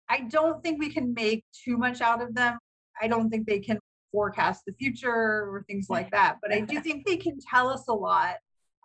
I 0.09 0.21
don't 0.21 0.61
think 0.61 0.79
we 0.79 0.89
can 0.89 1.13
make 1.13 1.45
too 1.53 1.77
much 1.77 2.01
out 2.01 2.21
of 2.21 2.33
them. 2.35 2.57
I 3.01 3.07
don't 3.07 3.29
think 3.29 3.47
they 3.47 3.59
can 3.59 3.79
forecast 4.11 4.63
the 4.65 4.73
future 4.73 5.09
or 5.09 5.63
things 5.67 5.87
like 5.89 6.11
that. 6.11 6.37
But 6.41 6.53
I 6.53 6.61
do 6.61 6.81
think 6.81 7.05
they 7.05 7.17
can 7.17 7.37
tell 7.49 7.69
us 7.69 7.87
a 7.87 7.93
lot 7.93 8.35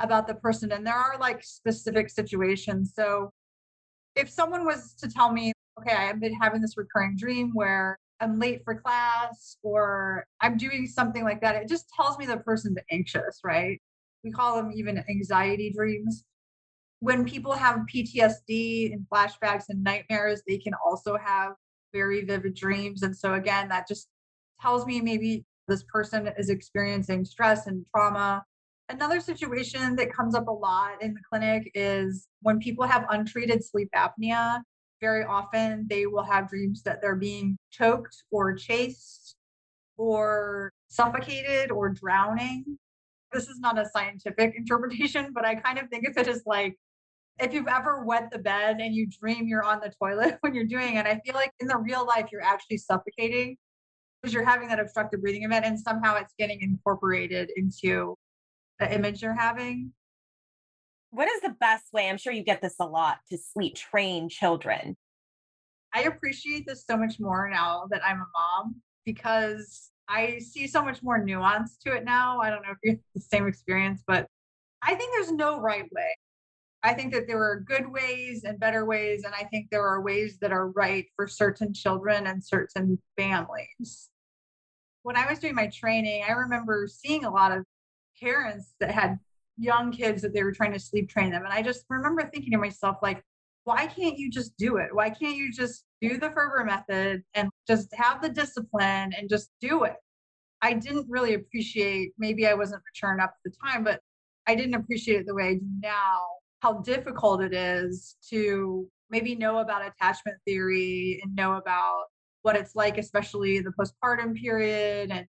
about 0.01 0.27
the 0.27 0.35
person. 0.35 0.73
And 0.73 0.87
there 0.87 0.95
are 0.95 1.19
like 1.19 1.43
specific 1.43 2.11
situations. 2.11 2.93
So 2.95 3.31
if 4.17 4.31
someone 4.31 4.65
was 4.65 4.95
to 4.95 5.09
tell 5.09 5.31
me, 5.31 5.53
okay, 5.79 5.95
I've 5.95 6.21
been 6.21 6.35
having 6.35 6.61
this 6.61 6.77
recurring 6.77 7.17
dream 7.17 7.53
where 7.53 7.99
I'm 8.21 8.39
late 8.39 8.63
for 8.65 8.75
class 8.75 9.59
or 9.63 10.25
I'm 10.41 10.57
doing 10.57 10.87
something 10.87 11.23
like 11.23 11.43
that, 11.43 11.57
it 11.57 11.69
just 11.69 11.89
tells 11.95 12.19
me 12.19 12.25
the 12.25 12.39
person's 12.39 12.79
anxious, 12.91 13.41
right? 13.45 13.79
We 14.25 14.33
call 14.33 14.57
them 14.57 14.73
even 14.75 15.05
anxiety 15.09 15.71
dreams. 15.71 16.25
When 17.01 17.27
people 17.27 17.53
have 17.53 17.81
PTSD 17.95 18.95
and 18.95 19.07
flashbacks 19.13 19.65
and 19.69 19.85
nightmares, 19.85 20.43
they 20.49 20.57
can 20.57 20.73
also 20.85 21.19
have 21.23 21.53
very 21.93 22.25
vivid 22.25 22.55
dreams. 22.55 23.03
And 23.03 23.15
so, 23.15 23.35
again, 23.35 23.69
that 23.69 23.87
just 23.87 24.09
tells 24.61 24.87
me 24.87 25.03
maybe 25.03 25.45
this 25.69 25.85
person 25.93 26.33
is 26.39 26.49
experiencing 26.49 27.27
stress 27.27 27.67
and 27.67 27.85
trauma 27.95 28.45
Another 28.89 29.21
situation 29.21 29.97
that 29.97 30.13
comes 30.13 30.35
up 30.37 30.47
a 30.47 30.53
lot 30.53 31.03
in 31.03 31.13
the 31.13 31.21
clinic 31.29 31.71
is 31.75 32.29
when 32.43 32.61
people 32.61 32.87
have 32.87 33.05
untreated 33.11 33.65
sleep 33.65 33.89
apnea, 33.97 34.61
very 35.01 35.25
often 35.25 35.87
they 35.91 36.07
will 36.07 36.23
have 36.23 36.49
dreams 36.49 36.83
that 36.85 37.03
they're 37.03 37.17
being 37.17 37.59
choked 37.71 38.23
or 38.31 38.55
chased 38.55 39.35
or 39.97 40.73
suffocated 40.89 41.73
or 41.73 41.89
drowning. 41.91 42.79
This 43.33 43.49
is 43.49 43.59
not 43.59 43.77
a 43.77 43.89
scientific 43.89 44.55
interpretation, 44.57 45.33
but 45.35 45.45
I 45.45 45.57
kind 45.57 45.79
of 45.79 45.89
think 45.89 46.07
of 46.07 46.17
it 46.17 46.29
as 46.29 46.43
like 46.47 46.77
if 47.41 47.53
you've 47.53 47.67
ever 47.67 48.05
wet 48.05 48.31
the 48.31 48.39
bed 48.39 48.79
and 48.81 48.95
you 48.95 49.09
dream 49.09 49.49
you're 49.49 49.65
on 49.65 49.81
the 49.81 49.93
toilet 50.01 50.39
when 50.43 50.55
you're 50.55 50.65
doing 50.65 50.95
it, 50.95 51.07
I 51.07 51.21
feel 51.25 51.35
like 51.35 51.53
in 51.59 51.67
the 51.67 51.77
real 51.77 52.07
life 52.07 52.27
you're 52.31 52.43
actually 52.43 52.79
suffocating 52.79 53.57
because 54.23 54.33
you're 54.33 54.45
having 54.45 54.69
that 54.69 54.79
obstructive 54.79 55.21
breathing 55.21 55.43
event 55.43 55.65
and 55.65 55.79
somehow 55.79 56.17
it's 56.17 56.35
getting 56.39 56.61
incorporated 56.63 57.51
into 57.57 58.17
the 58.79 58.87
mm-hmm. 58.87 58.95
image 58.95 59.23
you're 59.23 59.35
having. 59.35 59.93
What 61.11 61.29
is 61.29 61.41
the 61.41 61.55
best 61.61 61.93
way? 61.93 62.09
I'm 62.09 62.19
sure 62.19 62.33
you 62.33 62.43
get 62.43 62.61
this 62.61 62.77
a 62.81 62.87
lot 62.87 63.19
to 63.31 63.39
sleep 63.39 63.77
train 63.77 64.29
children. 64.29 64.97
I 65.95 66.03
appreciate 66.03 66.67
this 66.67 66.85
so 66.87 66.97
much 66.97 67.19
more 67.19 67.49
now 67.49 67.87
that 67.91 68.03
I'm 68.05 68.17
a 68.17 68.27
mom 68.35 68.77
because 69.05 69.91
I 70.09 70.39
see 70.39 70.67
so 70.67 70.85
much 70.85 71.03
more 71.03 71.23
nuance 71.23 71.79
to 71.87 71.95
it 71.95 72.05
now. 72.05 72.41
I 72.41 72.51
don't 72.51 72.63
know 72.63 72.73
if 72.73 72.79
you 72.83 72.91
have 72.93 73.01
the 73.15 73.21
same 73.21 73.47
experience, 73.47 74.03
but 74.07 74.27
I 74.83 74.95
think 74.95 75.13
there's 75.13 75.33
no 75.33 75.61
right 75.61 75.91
way. 75.93 76.15
I 76.83 76.95
think 76.95 77.13
that 77.15 77.27
there 77.27 77.43
are 77.43 77.65
good 77.67 77.91
ways 77.91 78.45
and 78.45 78.61
better 78.61 78.85
ways. 78.85 79.25
And 79.25 79.35
I 79.35 79.45
think 79.45 79.69
there 79.71 79.85
are 79.85 80.03
ways 80.03 80.39
that 80.41 80.53
are 80.53 80.69
right 80.71 81.07
for 81.17 81.27
certain 81.27 81.73
children 81.73 82.27
and 82.27 82.45
certain 82.45 82.99
families. 83.17 84.11
When 85.03 85.17
I 85.17 85.29
was 85.29 85.39
doing 85.39 85.55
my 85.55 85.69
training, 85.69 86.25
I 86.29 86.33
remember 86.33 86.87
seeing 86.89 87.25
a 87.25 87.31
lot 87.31 87.57
of 87.57 87.65
parents 88.21 88.75
that 88.81 88.91
had 88.91 89.19
young 89.59 89.91
kids 89.91 90.23
that 90.23 90.35
they 90.35 90.43
were 90.43 90.53
trying 90.53 90.73
to 90.73 90.79
sleep 90.79 91.09
train 91.09 91.31
them. 91.31 91.45
And 91.45 91.53
I 91.53 91.63
just 91.63 91.85
remember 91.89 92.23
thinking 92.23 92.53
to 92.53 92.59
myself, 92.59 92.99
like, 93.03 93.23
why 93.65 93.87
can't 93.87 94.19
you 94.19 94.31
just 94.31 94.57
do 94.57 94.77
it? 94.77 94.89
Why 94.93 95.11
can't 95.11 95.37
you 95.37 95.53
just 95.53 95.85
do 96.01 96.19
the 96.19 96.31
Ferber 96.31 96.65
method 96.65 97.23
and 97.35 97.49
just 97.67 97.93
have 97.95 98.23
the 98.23 98.29
discipline 98.29 99.13
and 99.19 99.29
just 99.29 99.51
do 99.61 99.85
it? 99.85 99.97
I 100.63 100.73
didn't 100.73 101.07
really 101.09 101.35
appreciate, 101.35 102.13
maybe 102.19 102.47
I 102.47 102.55
wasn't 102.55 102.83
mature 102.89 103.13
enough 103.13 103.31
at 103.31 103.53
the 103.53 103.53
time, 103.65 103.85
but 103.85 104.01
I 104.47 104.55
didn't 104.55 104.75
appreciate 104.75 105.21
it 105.21 105.27
the 105.27 105.35
way 105.35 105.49
I 105.49 105.55
do 105.55 105.67
now, 105.83 106.21
how 106.61 106.75
difficult 106.81 107.43
it 107.43 107.53
is 107.53 108.17
to 108.31 108.89
maybe 109.11 109.35
know 109.35 109.59
about 109.59 109.87
attachment 109.87 110.39
theory 110.47 111.21
and 111.23 111.35
know 111.35 111.55
about 111.55 112.05
what 112.43 112.57
it's 112.57 112.75
like, 112.77 112.99
especially 112.99 113.61
the 113.61 113.73
postpartum 113.73 114.35
period 114.37 115.11
and 115.11 115.27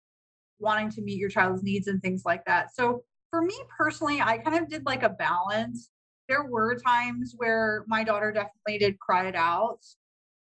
wanting 0.58 0.90
to 0.90 1.02
meet 1.02 1.18
your 1.18 1.28
child's 1.28 1.62
needs 1.62 1.86
and 1.86 2.00
things 2.02 2.22
like 2.24 2.44
that. 2.46 2.74
So 2.74 3.02
for 3.30 3.42
me 3.42 3.54
personally, 3.76 4.20
I 4.20 4.38
kind 4.38 4.62
of 4.62 4.68
did 4.68 4.84
like 4.86 5.02
a 5.02 5.10
balance. 5.10 5.90
There 6.28 6.44
were 6.44 6.78
times 6.78 7.34
where 7.36 7.84
my 7.86 8.02
daughter 8.04 8.32
definitely 8.32 8.78
did 8.78 8.98
cry 8.98 9.28
it 9.28 9.36
out, 9.36 9.80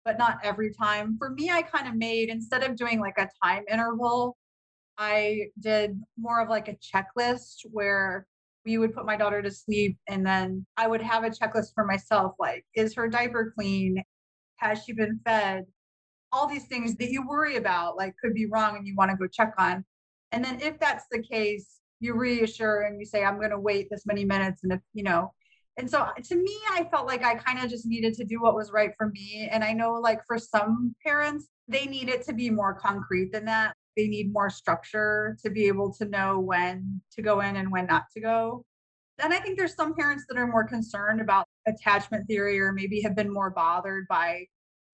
but 0.06 0.18
not 0.18 0.40
every 0.44 0.74
time. 0.74 1.18
For 1.18 1.30
me, 1.30 1.52
I 1.52 1.62
kind 1.62 1.88
of 1.88 1.96
made, 1.96 2.30
instead 2.30 2.64
of 2.64 2.76
doing 2.76 3.00
like 3.00 3.18
a 3.18 3.30
time 3.44 3.64
interval, 3.70 4.38
I 4.98 5.48
did 5.60 6.00
more 6.18 6.42
of 6.42 6.50
like 6.50 6.68
a 6.68 6.78
checklist 6.78 7.66
where 7.72 8.28
we 8.66 8.78
would 8.78 8.94
put 8.94 9.06
my 9.06 9.16
daughter 9.16 9.42
to 9.42 9.52
sleep 9.52 9.98
and 10.08 10.26
then 10.26 10.66
I 10.76 10.88
would 10.88 11.02
have 11.02 11.24
a 11.24 11.30
checklist 11.30 11.74
for 11.74 11.86
myself 11.86 12.34
like, 12.40 12.66
is 12.76 12.94
her 12.96 13.08
diaper 13.08 13.54
clean? 13.56 14.04
Has 14.58 14.84
she 14.84 14.94
been 14.94 15.20
fed? 15.26 15.66
All 16.32 16.48
these 16.48 16.66
things 16.66 16.96
that 16.98 17.12
you 17.12 17.28
worry 17.28 17.56
about, 17.56 17.98
like, 17.98 18.14
could 18.22 18.34
be 18.34 18.46
wrong 18.46 18.78
and 18.78 18.86
you 18.88 18.96
want 18.96 19.12
to 19.12 19.18
go 19.18 19.28
check 19.28 19.54
on. 19.58 19.84
And 20.32 20.44
then 20.44 20.62
if 20.62 20.80
that's 20.80 21.06
the 21.12 21.24
case, 21.24 21.80
you 22.00 22.16
reassure 22.16 22.82
and 22.84 23.00
you 23.00 23.06
say, 23.06 23.24
I'm 23.24 23.38
going 23.38 23.50
to 23.50 23.60
wait 23.60 23.88
this 23.90 24.06
many 24.06 24.24
minutes. 24.24 24.64
And 24.64 24.74
if, 24.74 24.80
you 24.94 25.04
know, 25.04 25.34
and 25.78 25.90
so 25.90 26.02
uh, 26.02 26.12
to 26.26 26.36
me, 26.36 26.58
I 26.72 26.88
felt 26.92 27.08
like 27.08 27.24
I 27.24 27.36
kind 27.36 27.64
of 27.64 27.70
just 27.70 27.86
needed 27.86 28.14
to 28.16 28.26
do 28.26 28.42
what 28.42 28.54
was 28.54 28.72
right 28.72 28.92
for 28.98 29.08
me. 29.10 29.50
And 29.52 29.64
I 29.64 29.74
know, 29.74 29.94
like, 29.94 30.20
for 30.28 30.38
some 30.38 30.94
parents, 31.06 31.48
they 31.68 31.86
need 31.86 32.10
it 32.10 32.24
to 32.26 32.34
be 32.34 32.50
more 32.50 32.74
concrete 32.74 33.32
than 33.32 33.46
that. 33.46 33.74
They 33.96 34.08
need 34.08 34.34
more 34.34 34.50
structure 34.50 35.38
to 35.44 35.50
be 35.50 35.68
able 35.68 35.94
to 35.94 36.06
know 36.06 36.40
when 36.40 37.02
to 37.16 37.22
go 37.22 37.42
in 37.42 37.56
and 37.56 37.72
when 37.72 37.86
not 37.86 38.04
to 38.14 38.22
go. 38.22 38.66
Then 39.18 39.34
I 39.34 39.40
think 39.40 39.58
there's 39.58 39.76
some 39.76 39.94
parents 39.96 40.26
that 40.30 40.38
are 40.38 40.48
more 40.48 40.66
concerned 40.66 41.22
about 41.22 41.46
attachment 41.68 42.28
theory 42.28 42.60
or 42.60 42.72
maybe 42.72 43.02
have 43.02 43.16
been 43.16 43.32
more 43.32 43.50
bothered 43.50 44.08
by 44.08 44.46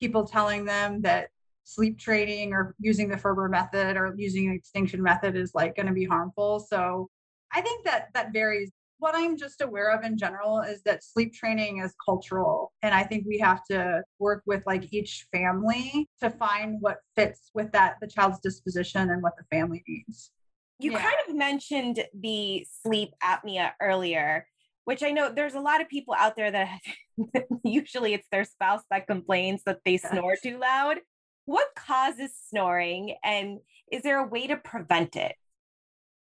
people 0.06 0.24
telling 0.24 0.66
them 0.66 1.02
that 1.02 1.30
sleep 1.64 1.98
training 1.98 2.54
or 2.54 2.76
using 2.80 3.10
the 3.10 3.18
Ferber 3.18 3.50
method 3.50 3.98
or 3.98 4.14
using 4.16 4.50
an 4.50 4.54
extinction 4.54 5.02
method 5.02 5.36
is 5.36 5.52
like 5.56 5.76
going 5.76 5.88
to 5.88 5.94
be 5.94 6.06
harmful. 6.06 6.60
So 6.60 7.10
I 7.52 7.62
think 7.62 7.84
that 7.86 8.10
that 8.14 8.32
varies. 8.32 8.72
What 9.00 9.16
I'm 9.16 9.36
just 9.36 9.62
aware 9.62 9.90
of 9.90 10.06
in 10.06 10.16
general 10.16 10.62
is 10.62 10.84
that 10.84 11.04
sleep 11.04 11.34
training 11.34 11.80
is 11.80 11.94
cultural. 12.04 12.72
And 12.84 12.94
I 12.94 13.04
think 13.04 13.26
we 13.28 13.40
have 13.40 13.64
to 13.72 14.04
work 14.20 14.44
with 14.46 14.64
like 14.68 14.94
each 14.94 15.26
family 15.34 16.08
to 16.22 16.30
find 16.30 16.78
what 16.82 16.98
fits 17.16 17.50
with 17.56 17.72
that, 17.72 17.96
the 18.00 18.08
child's 18.08 18.40
disposition 18.40 19.10
and 19.10 19.24
what 19.24 19.34
the 19.38 19.44
family 19.56 19.84
needs. 19.88 20.32
You 20.80 20.92
yeah. 20.92 21.02
kind 21.02 21.18
of 21.28 21.36
mentioned 21.36 22.06
the 22.14 22.66
sleep 22.84 23.10
apnea 23.24 23.72
earlier, 23.82 24.46
which 24.86 25.04
I 25.04 25.12
know 25.12 25.32
there's 25.32 25.56
a 25.56 25.60
lot 25.60 25.82
of 25.82 25.90
people 25.90 26.16
out 26.18 26.36
there 26.36 26.52
that 26.52 26.80
usually 27.64 28.14
it's 28.14 28.28
their 28.32 28.46
spouse 28.46 28.82
that 28.90 29.08
complains 29.08 29.62
that 29.66 29.80
they 29.86 29.98
snore 29.98 30.36
too 30.42 30.58
loud. 30.58 30.98
What 31.46 31.68
causes 31.76 32.32
snoring 32.50 33.16
and 33.24 33.60
is 33.92 34.02
there 34.02 34.20
a 34.20 34.28
way 34.28 34.48
to 34.48 34.58
prevent 34.58 35.16
it? 35.16 35.36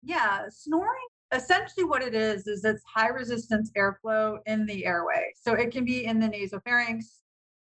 Yeah, 0.04 0.44
snoring 0.50 1.08
essentially 1.32 1.84
what 1.84 2.02
it 2.02 2.16
is 2.16 2.48
is 2.48 2.64
it's 2.66 2.84
high 2.84 3.10
resistance 3.10 3.72
airflow 3.78 4.40
in 4.46 4.66
the 4.66 4.86
airway. 4.86 5.32
So 5.36 5.54
it 5.54 5.72
can 5.72 5.86
be 5.86 6.06
in 6.06 6.20
the 6.20 6.28
nasopharynx 6.28 7.06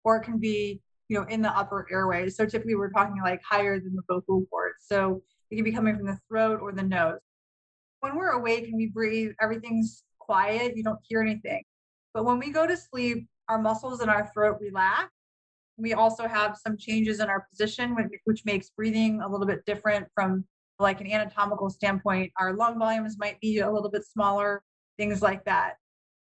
or 0.05 0.17
it 0.17 0.25
can 0.25 0.39
be, 0.39 0.81
you 1.09 1.19
know, 1.19 1.27
in 1.29 1.43
the 1.43 1.51
upper 1.51 1.87
airway. 1.91 2.29
So 2.29 2.45
typically 2.45 2.75
we're 2.75 2.91
talking 2.91 3.21
like 3.23 3.41
higher 3.49 3.79
than 3.79 3.95
the 3.95 4.03
vocal 4.09 4.45
cords. 4.51 4.85
So 4.87 5.23
it 5.51 5.57
can 5.57 5.65
be 5.65 5.73
coming 5.73 5.97
from 5.97 6.07
the 6.07 6.19
throat 6.29 6.61
or 6.61 6.73
the 6.73 6.83
nose. 6.83 7.21
When 8.01 8.17
we're 8.17 8.31
awake 8.31 8.65
and 8.65 8.77
we 8.77 8.87
breathe, 8.87 9.31
everything's 9.41 10.03
quiet, 10.33 10.77
you 10.77 10.83
don't 10.83 11.01
hear 11.03 11.21
anything. 11.21 11.63
But 12.15 12.25
when 12.25 12.39
we 12.39 12.51
go 12.51 12.67
to 12.67 12.77
sleep, 12.77 13.27
our 13.49 13.61
muscles 13.61 14.03
in 14.03 14.09
our 14.09 14.31
throat 14.33 14.59
relax 14.61 15.11
we 15.77 15.95
also 15.95 16.29
have 16.29 16.57
some 16.57 16.77
changes 16.77 17.21
in 17.21 17.29
our 17.29 17.47
position, 17.51 17.97
which 18.25 18.45
makes 18.45 18.71
breathing 18.71 19.21
a 19.21 19.29
little 19.29 19.47
bit 19.47 19.65
different 19.67 20.07
from 20.15 20.45
like 20.79 21.01
an 21.01 21.11
anatomical 21.11 21.71
standpoint. 21.71 22.31
Our 22.39 22.55
lung 22.55 22.79
volumes 22.79 23.17
might 23.19 23.41
be 23.41 23.59
a 23.59 23.71
little 23.71 23.91
bit 23.91 24.05
smaller, 24.05 24.63
things 24.99 25.23
like 25.23 25.45
that. 25.45 25.75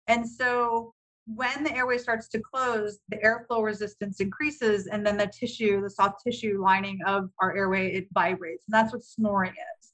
And 0.08 0.28
so 0.28 0.94
when 1.26 1.64
the 1.64 1.76
airway 1.76 1.98
starts 1.98 2.28
to 2.30 2.40
close, 2.40 3.00
the 3.10 3.18
airflow 3.18 3.64
resistance 3.64 4.20
increases, 4.20 4.88
and 4.88 5.06
then 5.06 5.18
the 5.18 5.28
tissue, 5.28 5.82
the 5.82 5.90
soft 5.90 6.22
tissue 6.26 6.62
lining 6.62 7.00
of 7.06 7.30
our 7.40 7.56
airway, 7.56 7.92
it 7.92 8.08
vibrates. 8.14 8.64
And 8.68 8.74
that's 8.74 8.94
what 8.94 9.04
snoring 9.04 9.52
is. 9.52 9.92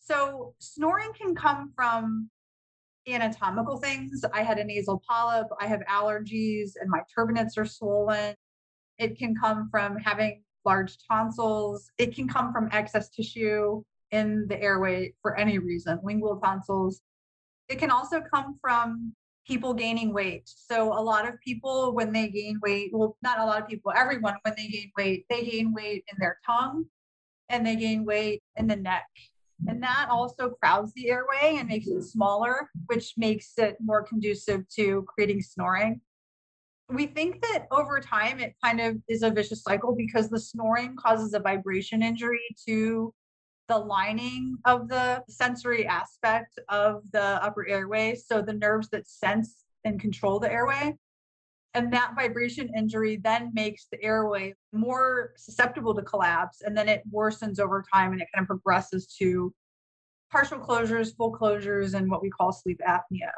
So 0.00 0.54
snoring 0.58 1.12
can 1.20 1.34
come 1.34 1.72
from 1.76 2.30
anatomical 3.14 3.78
things. 3.78 4.24
I 4.32 4.42
had 4.42 4.58
a 4.58 4.64
nasal 4.64 5.02
polyp, 5.08 5.46
I 5.60 5.66
have 5.66 5.80
allergies, 5.90 6.72
and 6.80 6.90
my 6.90 7.00
turbinates 7.16 7.56
are 7.56 7.66
swollen. 7.66 8.34
It 8.98 9.18
can 9.18 9.34
come 9.34 9.68
from 9.70 9.96
having 9.96 10.42
large 10.64 10.96
tonsils. 11.10 11.90
It 11.98 12.14
can 12.14 12.28
come 12.28 12.52
from 12.52 12.68
excess 12.72 13.08
tissue 13.08 13.82
in 14.10 14.46
the 14.48 14.60
airway 14.60 15.14
for 15.22 15.36
any 15.36 15.58
reason, 15.58 15.98
lingual 16.02 16.40
tonsils. 16.40 17.00
It 17.68 17.78
can 17.78 17.90
also 17.90 18.20
come 18.20 18.58
from 18.60 19.14
people 19.46 19.72
gaining 19.72 20.12
weight. 20.12 20.42
So 20.46 20.92
a 20.92 21.00
lot 21.00 21.26
of 21.26 21.40
people 21.40 21.94
when 21.94 22.12
they 22.12 22.28
gain 22.28 22.60
weight, 22.62 22.90
well 22.92 23.16
not 23.22 23.38
a 23.38 23.44
lot 23.44 23.62
of 23.62 23.68
people, 23.68 23.92
everyone 23.96 24.36
when 24.42 24.54
they 24.56 24.68
gain 24.68 24.90
weight, 24.96 25.24
they 25.30 25.44
gain 25.44 25.72
weight 25.72 26.04
in 26.12 26.18
their 26.18 26.38
tongue 26.44 26.84
and 27.48 27.66
they 27.66 27.76
gain 27.76 28.04
weight 28.04 28.42
in 28.56 28.66
the 28.66 28.76
neck. 28.76 29.06
And 29.66 29.82
that 29.82 30.08
also 30.10 30.50
crowds 30.50 30.92
the 30.94 31.10
airway 31.10 31.56
and 31.58 31.68
makes 31.68 31.88
it 31.88 32.02
smaller, 32.02 32.70
which 32.86 33.14
makes 33.16 33.52
it 33.58 33.76
more 33.80 34.02
conducive 34.02 34.68
to 34.76 35.04
creating 35.08 35.42
snoring 35.42 36.00
we 36.90 37.06
think 37.06 37.42
that 37.42 37.66
over 37.70 38.00
time 38.00 38.40
it 38.40 38.54
kind 38.62 38.80
of 38.80 38.96
is 39.08 39.22
a 39.22 39.30
vicious 39.30 39.62
cycle 39.62 39.94
because 39.94 40.30
the 40.30 40.40
snoring 40.40 40.96
causes 40.96 41.34
a 41.34 41.40
vibration 41.40 42.02
injury 42.02 42.40
to 42.66 43.12
the 43.68 43.76
lining 43.76 44.56
of 44.64 44.88
the 44.88 45.22
sensory 45.28 45.86
aspect 45.86 46.58
of 46.70 47.02
the 47.12 47.22
upper 47.22 47.68
airway. 47.68 48.14
So 48.14 48.40
the 48.40 48.54
nerves 48.54 48.88
that 48.90 49.06
sense 49.06 49.64
and 49.84 50.00
control 50.00 50.40
the 50.40 50.50
airway. 50.50 50.96
And 51.74 51.92
that 51.92 52.14
vibration 52.16 52.70
injury 52.76 53.20
then 53.22 53.50
makes 53.54 53.86
the 53.92 54.02
airway 54.02 54.54
more 54.72 55.32
susceptible 55.36 55.94
to 55.94 56.02
collapse. 56.02 56.62
And 56.62 56.76
then 56.76 56.88
it 56.88 57.02
worsens 57.12 57.60
over 57.60 57.84
time 57.92 58.12
and 58.12 58.20
it 58.20 58.28
kind 58.34 58.42
of 58.42 58.48
progresses 58.48 59.06
to 59.18 59.52
partial 60.30 60.58
closures, 60.58 61.16
full 61.16 61.32
closures, 61.32 61.94
and 61.94 62.10
what 62.10 62.22
we 62.22 62.30
call 62.30 62.52
sleep 62.52 62.80
apnea. 62.86 63.30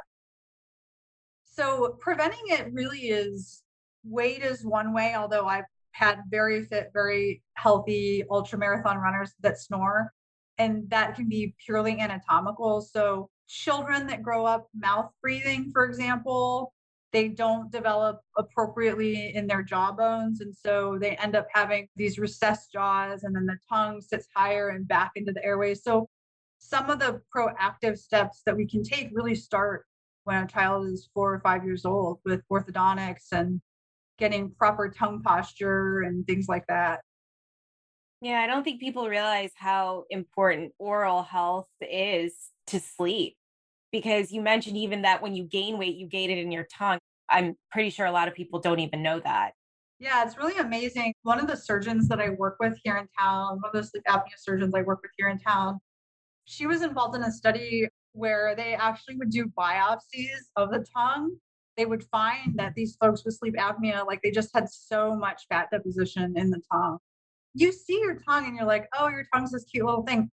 So 1.45 1.97
preventing 2.01 2.45
it 2.47 2.73
really 2.73 3.09
is 3.11 3.63
weight 4.05 4.43
is 4.43 4.65
one 4.65 4.95
way, 4.95 5.15
although 5.15 5.47
I've 5.47 5.65
had 5.93 6.21
very 6.31 6.65
fit, 6.65 6.91
very 6.95 7.43
healthy 7.55 8.25
ultra 8.31 8.59
marathon 8.59 8.99
runners 8.99 9.35
that 9.41 9.59
snore, 9.59 10.13
and 10.59 10.89
that 10.91 11.17
can 11.17 11.29
be 11.29 11.55
purely 11.65 11.99
anatomical. 11.99 12.81
So 12.81 13.29
children 13.49 14.07
that 14.07 14.23
grow 14.23 14.47
up 14.47 14.69
mouth 14.75 15.11
breathing, 15.21 15.71
for 15.73 15.85
example, 15.85 16.73
they 17.13 17.29
don't 17.29 17.73
develop 17.73 18.21
appropriately 18.39 19.35
in 19.35 19.47
their 19.47 19.63
jaw 19.63 19.93
bones. 19.93 20.41
And 20.41 20.55
so 20.55 20.99
they 21.01 21.17
end 21.17 21.35
up 21.35 21.47
having 21.53 21.89
these 21.97 22.19
recessed 22.19 22.73
jaws, 22.73 23.25
and 23.25 23.35
then 23.35 23.47
the 23.47 23.59
tongue 23.69 24.01
sits 24.01 24.29
higher 24.35 24.69
and 24.71 24.87
back 24.87 25.13
into 25.17 25.33
the 25.33 25.45
airways. 25.45 25.83
So, 25.83 26.09
some 26.59 26.91
of 26.91 26.99
the 26.99 27.23
proactive 27.35 27.97
steps 27.97 28.43
that 28.45 28.55
we 28.55 28.67
can 28.67 28.83
take 28.83 29.09
really 29.13 29.35
start 29.35 29.87
when 30.25 30.45
a 30.45 30.47
child 30.47 30.87
is 30.87 31.09
four 31.15 31.33
or 31.33 31.41
five 31.41 31.65
years 31.65 31.87
old 31.87 32.21
with 32.27 32.43
orthodontics 32.53 33.33
and 33.33 33.63
getting 34.19 34.51
proper 34.59 34.91
tongue 34.91 35.23
posture 35.23 36.03
and 36.03 36.27
things 36.27 36.49
like 36.49 36.67
that. 36.69 37.01
Yeah, 38.21 38.41
I 38.41 38.47
don't 38.47 38.63
think 38.63 38.81
people 38.81 39.09
realize 39.09 39.53
how 39.55 40.05
important 40.11 40.73
oral 40.79 41.23
health 41.23 41.69
is 41.81 42.35
to 42.67 42.79
sleep 42.79 43.37
because 43.93 44.33
you 44.33 44.41
mentioned 44.41 44.77
even 44.77 45.03
that 45.03 45.23
when 45.23 45.35
you 45.35 45.45
gain 45.45 45.79
weight, 45.79 45.97
you 45.97 46.07
gain 46.07 46.31
it 46.31 46.39
in 46.39 46.51
your 46.51 46.67
tongue. 46.73 46.99
I'm 47.29 47.57
pretty 47.71 47.91
sure 47.91 48.07
a 48.07 48.13
lot 48.13 48.29
of 48.29 48.35
people 48.35 48.61
don't 48.61 48.81
even 48.81 49.03
know 49.03 49.21
that. 49.21 49.53
Yeah, 49.99 50.25
it's 50.25 50.39
really 50.39 50.59
amazing. 50.59 51.13
One 51.23 51.39
of 51.39 51.47
the 51.47 51.57
surgeons 51.57 52.09
that 52.09 52.21
I 52.21 52.31
work 52.31 52.57
with 52.59 52.79
here 52.83 52.97
in 52.97 53.07
town, 53.19 53.61
one 53.61 53.71
of 53.73 53.73
the 53.73 53.87
sleep 53.87 54.03
apnea 54.09 54.39
surgeons 54.39 54.75
I 54.75 54.83
work 54.83 55.01
with 55.03 55.11
here 55.19 55.29
in 55.29 55.39
town, 55.39 55.79
she 56.47 56.67
was 56.67 56.83
involved 56.83 57.15
in 57.17 57.23
a 57.23 57.31
study 57.31 57.87
where 58.13 58.57
they 58.57 58.75
actually 58.75 59.17
would 59.17 59.31
do 59.31 59.47
biopsies 59.59 60.39
of 60.57 60.71
the 60.71 60.85
tongue. 60.97 61.37
They 61.77 61.85
would 61.87 62.03
find 62.05 62.55
that 62.57 62.75
these 62.75 62.97
folks 63.01 63.25
with 63.25 63.37
sleep 63.37 63.55
apnea, 63.57 64.07
like 64.07 64.21
they 64.23 64.31
just 64.31 64.51
had 64.55 64.69
so 64.69 65.15
much 65.15 65.43
fat 65.49 65.69
deposition 65.71 66.35
in 66.37 66.51
the 66.51 66.61
tongue. 66.73 66.99
You 67.55 67.71
see 67.71 68.01
your 68.01 68.17
tongue 68.17 68.47
and 68.47 68.57
you're 68.57 68.67
like, 68.67 68.89
oh, 68.99 69.09
your 69.09 69.27
tongue's 69.33 69.53
this 69.53 69.65
cute 69.65 69.85
little 69.85 70.03
thing. 70.03 70.31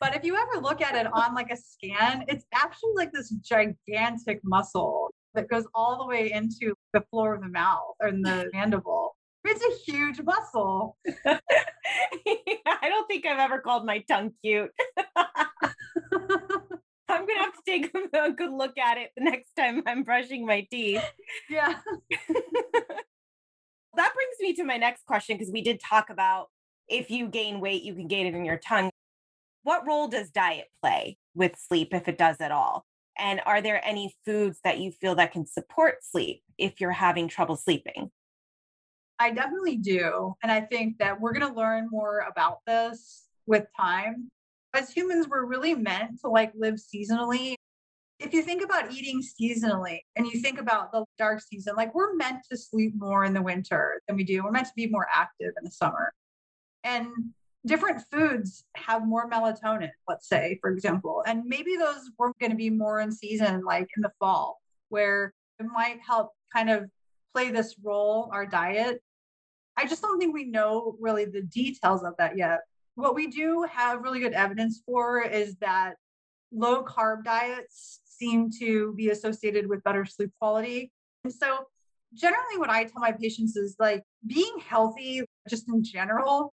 But 0.00 0.14
if 0.14 0.24
you 0.24 0.36
ever 0.36 0.62
look 0.62 0.80
at 0.80 0.94
it 0.94 1.12
on 1.12 1.34
like 1.34 1.50
a 1.50 1.56
scan, 1.56 2.24
it's 2.28 2.44
actually 2.54 2.92
like 2.96 3.12
this 3.12 3.30
gigantic 3.30 4.40
muscle 4.44 5.10
that 5.34 5.48
goes 5.48 5.64
all 5.74 5.98
the 5.98 6.06
way 6.06 6.30
into 6.32 6.74
the 6.92 7.02
floor 7.10 7.34
of 7.34 7.42
the 7.42 7.48
mouth 7.48 7.94
or 8.00 8.08
in 8.08 8.22
the 8.22 8.48
mandible. 8.54 9.16
It's 9.44 9.62
a 9.62 9.90
huge 9.90 10.20
muscle. 10.22 10.96
I 11.26 11.40
don't 12.82 13.06
think 13.08 13.26
I've 13.26 13.38
ever 13.38 13.60
called 13.60 13.86
my 13.86 14.04
tongue 14.08 14.32
cute. 14.42 14.70
I'm 17.10 17.26
gonna 17.26 17.40
have 17.40 17.54
to 17.54 17.62
take 17.66 17.90
a 18.12 18.30
good 18.30 18.52
look 18.52 18.76
at 18.76 18.98
it 18.98 19.10
the 19.16 19.24
next 19.24 19.52
time 19.56 19.82
I'm 19.86 20.02
brushing 20.02 20.44
my 20.44 20.66
teeth. 20.70 21.02
Yeah. 21.48 21.74
that 23.96 24.14
brings 24.14 24.36
me 24.40 24.54
to 24.54 24.64
my 24.64 24.76
next 24.76 25.06
question 25.06 25.36
because 25.36 25.52
we 25.52 25.62
did 25.62 25.80
talk 25.80 26.10
about 26.10 26.48
if 26.88 27.10
you 27.10 27.28
gain 27.28 27.60
weight, 27.60 27.82
you 27.82 27.94
can 27.94 28.08
gain 28.08 28.26
it 28.26 28.34
in 28.34 28.44
your 28.44 28.58
tongue. 28.58 28.90
What 29.68 29.86
role 29.86 30.08
does 30.08 30.30
diet 30.30 30.68
play 30.80 31.18
with 31.34 31.54
sleep, 31.58 31.92
if 31.92 32.08
it 32.08 32.16
does 32.16 32.38
at 32.40 32.50
all? 32.50 32.86
And 33.18 33.38
are 33.44 33.60
there 33.60 33.86
any 33.86 34.14
foods 34.24 34.60
that 34.64 34.78
you 34.78 34.90
feel 34.90 35.14
that 35.16 35.30
can 35.30 35.44
support 35.44 35.96
sleep 36.02 36.40
if 36.56 36.80
you're 36.80 36.90
having 36.90 37.28
trouble 37.28 37.54
sleeping? 37.54 38.10
I 39.18 39.30
definitely 39.30 39.76
do. 39.76 40.32
And 40.42 40.50
I 40.50 40.62
think 40.62 40.96
that 41.00 41.20
we're 41.20 41.34
going 41.34 41.52
to 41.52 41.54
learn 41.54 41.88
more 41.90 42.20
about 42.20 42.60
this 42.66 43.26
with 43.46 43.66
time. 43.78 44.30
As 44.72 44.90
humans, 44.90 45.28
we're 45.28 45.44
really 45.44 45.74
meant 45.74 46.18
to 46.22 46.30
like 46.30 46.50
live 46.56 46.76
seasonally. 46.76 47.54
If 48.20 48.32
you 48.32 48.40
think 48.40 48.64
about 48.64 48.90
eating 48.90 49.20
seasonally 49.20 49.98
and 50.16 50.26
you 50.26 50.40
think 50.40 50.58
about 50.58 50.92
the 50.92 51.04
dark 51.18 51.42
season, 51.42 51.74
like 51.76 51.94
we're 51.94 52.14
meant 52.14 52.38
to 52.50 52.56
sleep 52.56 52.94
more 52.96 53.26
in 53.26 53.34
the 53.34 53.42
winter 53.42 54.00
than 54.08 54.16
we 54.16 54.24
do. 54.24 54.42
We're 54.42 54.50
meant 54.50 54.68
to 54.68 54.72
be 54.74 54.86
more 54.86 55.08
active 55.14 55.52
in 55.58 55.64
the 55.64 55.70
summer. 55.70 56.14
And 56.84 57.08
different 57.68 58.02
foods 58.10 58.64
have 58.74 59.06
more 59.06 59.30
melatonin, 59.30 59.90
let's 60.08 60.28
say, 60.28 60.58
for 60.60 60.70
example. 60.70 61.22
And 61.26 61.44
maybe 61.44 61.76
those 61.76 62.10
were 62.18 62.32
going 62.40 62.50
to 62.50 62.56
be 62.56 62.70
more 62.70 63.00
in 63.00 63.12
season, 63.12 63.62
like 63.64 63.88
in 63.96 64.02
the 64.02 64.10
fall, 64.18 64.60
where 64.88 65.34
it 65.60 65.66
might 65.66 65.98
help 66.04 66.32
kind 66.54 66.70
of 66.70 66.90
play 67.34 67.50
this 67.50 67.76
role, 67.82 68.30
our 68.32 68.46
diet. 68.46 69.02
I 69.76 69.86
just 69.86 70.02
don't 70.02 70.18
think 70.18 70.34
we 70.34 70.44
know 70.44 70.96
really 70.98 71.26
the 71.26 71.42
details 71.42 72.02
of 72.02 72.14
that 72.18 72.36
yet. 72.36 72.60
What 72.94 73.14
we 73.14 73.28
do 73.28 73.64
have 73.70 74.02
really 74.02 74.20
good 74.20 74.32
evidence 74.32 74.82
for 74.84 75.22
is 75.22 75.54
that 75.56 75.94
low 76.50 76.82
carb 76.82 77.24
diets 77.24 78.00
seem 78.04 78.50
to 78.58 78.94
be 78.94 79.10
associated 79.10 79.68
with 79.68 79.84
better 79.84 80.04
sleep 80.04 80.30
quality. 80.40 80.90
And 81.22 81.32
so, 81.32 81.66
generally, 82.14 82.56
what 82.56 82.70
I 82.70 82.84
tell 82.84 83.00
my 83.00 83.12
patients 83.12 83.56
is 83.56 83.76
like 83.78 84.02
being 84.26 84.58
healthy, 84.66 85.22
just 85.48 85.68
in 85.68 85.84
general, 85.84 86.52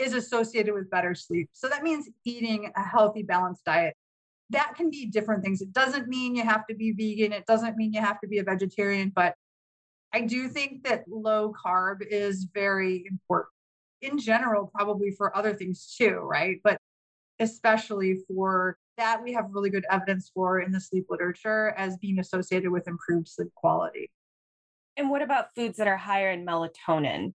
is 0.00 0.14
associated 0.14 0.74
with 0.74 0.90
better 0.90 1.14
sleep. 1.14 1.50
So 1.52 1.68
that 1.68 1.82
means 1.82 2.08
eating 2.24 2.72
a 2.74 2.82
healthy, 2.82 3.22
balanced 3.22 3.64
diet. 3.64 3.94
That 4.50 4.74
can 4.76 4.90
be 4.90 5.06
different 5.06 5.44
things. 5.44 5.60
It 5.60 5.72
doesn't 5.72 6.08
mean 6.08 6.34
you 6.34 6.42
have 6.42 6.66
to 6.68 6.74
be 6.74 6.92
vegan. 6.92 7.32
It 7.32 7.46
doesn't 7.46 7.76
mean 7.76 7.92
you 7.92 8.00
have 8.00 8.20
to 8.20 8.28
be 8.28 8.38
a 8.38 8.42
vegetarian, 8.42 9.12
but 9.14 9.34
I 10.12 10.22
do 10.22 10.48
think 10.48 10.84
that 10.84 11.04
low 11.08 11.52
carb 11.52 11.98
is 12.00 12.48
very 12.52 13.04
important 13.08 13.52
in 14.02 14.18
general, 14.18 14.70
probably 14.74 15.10
for 15.12 15.36
other 15.36 15.54
things 15.54 15.94
too, 15.96 16.18
right? 16.22 16.56
But 16.64 16.78
especially 17.38 18.18
for 18.26 18.76
that, 18.96 19.22
we 19.22 19.32
have 19.32 19.46
really 19.50 19.70
good 19.70 19.84
evidence 19.90 20.30
for 20.34 20.60
in 20.60 20.72
the 20.72 20.80
sleep 20.80 21.06
literature 21.10 21.74
as 21.76 21.96
being 21.98 22.18
associated 22.18 22.70
with 22.70 22.88
improved 22.88 23.28
sleep 23.28 23.54
quality. 23.54 24.10
And 24.96 25.10
what 25.10 25.22
about 25.22 25.54
foods 25.54 25.78
that 25.78 25.86
are 25.86 25.96
higher 25.96 26.30
in 26.30 26.44
melatonin? 26.44 27.32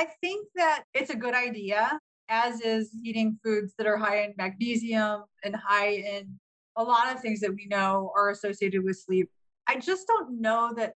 I 0.00 0.06
think 0.22 0.46
that 0.54 0.84
it's 0.94 1.10
a 1.10 1.14
good 1.14 1.34
idea, 1.34 2.00
as 2.30 2.62
is 2.62 2.96
eating 3.04 3.38
foods 3.44 3.74
that 3.76 3.86
are 3.86 3.98
high 3.98 4.22
in 4.22 4.32
magnesium 4.38 5.24
and 5.44 5.54
high 5.54 5.90
in 5.90 6.38
a 6.76 6.82
lot 6.82 7.14
of 7.14 7.20
things 7.20 7.40
that 7.40 7.54
we 7.54 7.66
know 7.66 8.10
are 8.16 8.30
associated 8.30 8.82
with 8.82 8.98
sleep. 8.98 9.28
I 9.66 9.78
just 9.78 10.06
don't 10.06 10.40
know 10.40 10.72
that 10.78 10.94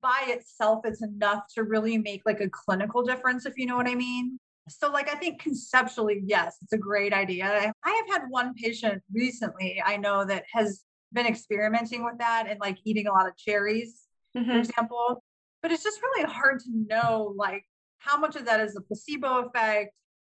by 0.00 0.24
itself 0.28 0.86
it's 0.86 1.02
enough 1.02 1.42
to 1.56 1.64
really 1.64 1.98
make 1.98 2.22
like 2.24 2.40
a 2.40 2.48
clinical 2.48 3.02
difference, 3.02 3.44
if 3.44 3.52
you 3.58 3.66
know 3.66 3.76
what 3.76 3.86
I 3.86 3.94
mean. 3.94 4.38
So, 4.70 4.90
like, 4.90 5.14
I 5.14 5.18
think 5.18 5.42
conceptually, 5.42 6.22
yes, 6.24 6.56
it's 6.62 6.72
a 6.72 6.78
great 6.78 7.12
idea. 7.12 7.70
I 7.84 7.90
have 7.90 8.08
had 8.08 8.30
one 8.30 8.54
patient 8.54 9.02
recently 9.12 9.82
I 9.84 9.98
know 9.98 10.24
that 10.24 10.44
has 10.54 10.84
been 11.12 11.26
experimenting 11.26 12.02
with 12.02 12.16
that 12.16 12.46
and 12.48 12.58
like 12.60 12.78
eating 12.84 13.08
a 13.08 13.12
lot 13.12 13.28
of 13.28 13.36
cherries, 13.36 14.04
mm-hmm. 14.34 14.50
for 14.50 14.56
example. 14.56 15.22
But 15.60 15.70
it's 15.70 15.84
just 15.84 16.00
really 16.00 16.24
hard 16.24 16.60
to 16.60 16.70
know, 16.70 17.34
like, 17.36 17.64
how 18.08 18.18
much 18.18 18.36
of 18.36 18.46
that 18.46 18.60
is 18.60 18.74
a 18.74 18.80
placebo 18.80 19.46
effect? 19.46 19.92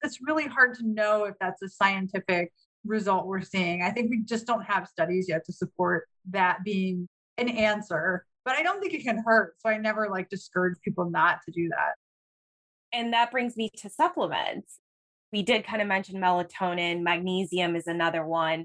It's 0.03 0.19
really 0.23 0.47
hard 0.47 0.75
to 0.79 0.87
know 0.87 1.25
if 1.25 1.35
that's 1.41 1.61
a 1.63 1.69
scientific 1.69 2.53
result 2.85 3.27
we're 3.27 3.43
seeing. 3.43 3.83
I 3.83 3.91
think 3.91 4.11
we 4.11 4.23
just 4.25 4.47
don't 4.47 4.65
have 4.65 4.89
studies 4.89 5.27
yet 5.29 5.45
to 5.45 5.53
support 5.53 6.09
that 6.31 6.65
being 6.65 7.09
an 7.37 7.49
answer, 7.49 8.25
but 8.45 8.57
I 8.57 8.63
don't 8.63 8.81
think 8.81 8.95
it 8.95 9.03
can 9.03 9.23
hurt. 9.25 9.55
So 9.59 9.69
I 9.69 9.77
never 9.77 10.09
like 10.09 10.31
discourage 10.31 10.79
people 10.83 11.11
not 11.11 11.41
to 11.45 11.53
do 11.53 11.69
that. 11.69 11.95
And 12.93 13.13
that 13.13 13.31
brings 13.31 13.57
me 13.57 13.71
to 13.79 13.91
supplements. 13.91 14.79
We 15.31 15.43
did 15.43 15.67
kind 15.67 15.83
of 15.83 15.89
mention 15.89 16.21
melatonin, 16.21 17.03
magnesium 17.03 17.77
is 17.77 17.87
another 17.87 18.25
one. 18.25 18.65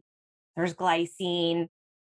There's 0.55 0.73
glycine. 0.73 1.67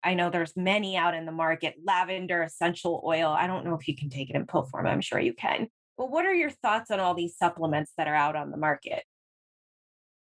I 0.04 0.14
know 0.14 0.30
there's 0.30 0.56
many 0.56 0.96
out 0.96 1.16
in 1.16 1.26
the 1.26 1.34
market, 1.34 1.76
lavender 1.84 2.44
essential 2.44 3.04
oil. 3.06 3.32
I 3.32 3.48
don't 3.48 3.66
know 3.66 3.74
if 3.74 3.90
you 3.90 3.98
can 3.98 4.10
take 4.10 4.30
it 4.30 4.38
in 4.38 4.46
pill 4.46 4.64
form. 4.64 4.88
I'm 4.88 5.02
sure 5.02 5.20
you 5.20 5.34
can. 5.34 5.68
But 5.98 6.12
what 6.12 6.26
are 6.26 6.34
your 6.34 6.52
thoughts 6.52 6.92
on 6.92 7.00
all 7.00 7.14
these 7.14 7.38
supplements 7.38 7.94
that 7.98 8.08
are 8.08 8.16
out 8.16 8.36
on 8.36 8.52
the 8.52 8.58
market? 8.58 9.04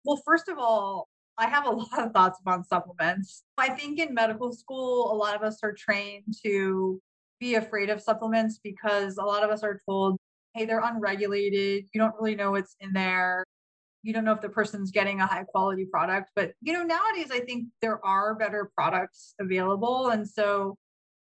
Well, 0.04 0.20
first 0.24 0.48
of 0.48 0.58
all, 0.58 1.08
I 1.38 1.46
have 1.46 1.66
a 1.66 1.70
lot 1.70 1.98
of 1.98 2.12
thoughts 2.12 2.38
about 2.40 2.66
supplements. 2.66 3.42
I 3.58 3.70
think 3.70 3.98
in 3.98 4.14
medical 4.14 4.52
school, 4.52 5.12
a 5.12 5.16
lot 5.16 5.34
of 5.34 5.42
us 5.42 5.58
are 5.62 5.72
trained 5.72 6.34
to 6.44 7.00
be 7.40 7.54
afraid 7.56 7.90
of 7.90 8.00
supplements 8.00 8.60
because 8.62 9.16
a 9.16 9.24
lot 9.24 9.42
of 9.42 9.50
us 9.50 9.62
are 9.62 9.80
told, 9.88 10.16
hey, 10.54 10.64
they're 10.64 10.82
unregulated. 10.84 11.86
You 11.92 12.00
don't 12.00 12.14
really 12.14 12.36
know 12.36 12.52
what's 12.52 12.76
in 12.80 12.92
there. 12.92 13.44
You 14.02 14.12
don't 14.12 14.24
know 14.24 14.32
if 14.32 14.42
the 14.42 14.50
person's 14.50 14.90
getting 14.90 15.20
a 15.20 15.26
high 15.26 15.44
quality 15.44 15.86
product. 15.86 16.30
But, 16.36 16.52
you 16.60 16.74
know, 16.74 16.82
nowadays, 16.82 17.30
I 17.32 17.40
think 17.40 17.68
there 17.80 18.04
are 18.04 18.34
better 18.34 18.70
products 18.76 19.34
available. 19.40 20.10
And 20.10 20.28
so 20.28 20.76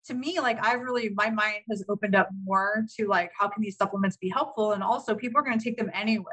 to 0.06 0.14
me, 0.14 0.40
like 0.40 0.58
I've 0.64 0.80
really, 0.80 1.10
my 1.10 1.30
mind 1.30 1.62
has 1.70 1.84
opened 1.88 2.14
up 2.14 2.28
more 2.44 2.84
to 2.96 3.06
like, 3.06 3.30
how 3.38 3.48
can 3.48 3.62
these 3.62 3.76
supplements 3.76 4.16
be 4.16 4.28
helpful? 4.28 4.72
And 4.72 4.82
also, 4.82 5.14
people 5.14 5.40
are 5.40 5.44
going 5.44 5.58
to 5.58 5.64
take 5.64 5.76
them 5.76 5.90
anyway. 5.94 6.24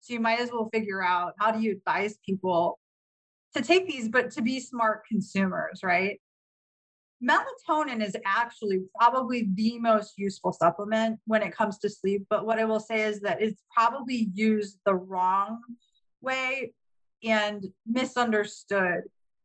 So 0.00 0.14
you 0.14 0.20
might 0.20 0.40
as 0.40 0.50
well 0.50 0.68
figure 0.72 1.02
out 1.02 1.34
how 1.38 1.52
do 1.52 1.60
you 1.60 1.72
advise 1.72 2.18
people 2.26 2.78
to 3.54 3.62
take 3.62 3.86
these, 3.86 4.08
but 4.08 4.30
to 4.32 4.42
be 4.42 4.60
smart 4.60 5.02
consumers, 5.08 5.80
right? 5.82 6.20
Melatonin 7.22 8.04
is 8.04 8.16
actually 8.26 8.80
probably 8.98 9.48
the 9.54 9.78
most 9.78 10.14
useful 10.16 10.52
supplement 10.52 11.20
when 11.26 11.42
it 11.42 11.54
comes 11.54 11.78
to 11.78 11.88
sleep. 11.88 12.26
But 12.28 12.46
what 12.46 12.58
I 12.58 12.64
will 12.64 12.80
say 12.80 13.02
is 13.02 13.20
that 13.20 13.40
it's 13.40 13.62
probably 13.74 14.28
used 14.34 14.78
the 14.84 14.94
wrong 14.94 15.60
way 16.20 16.72
and 17.22 17.64
misunderstood 17.86 19.02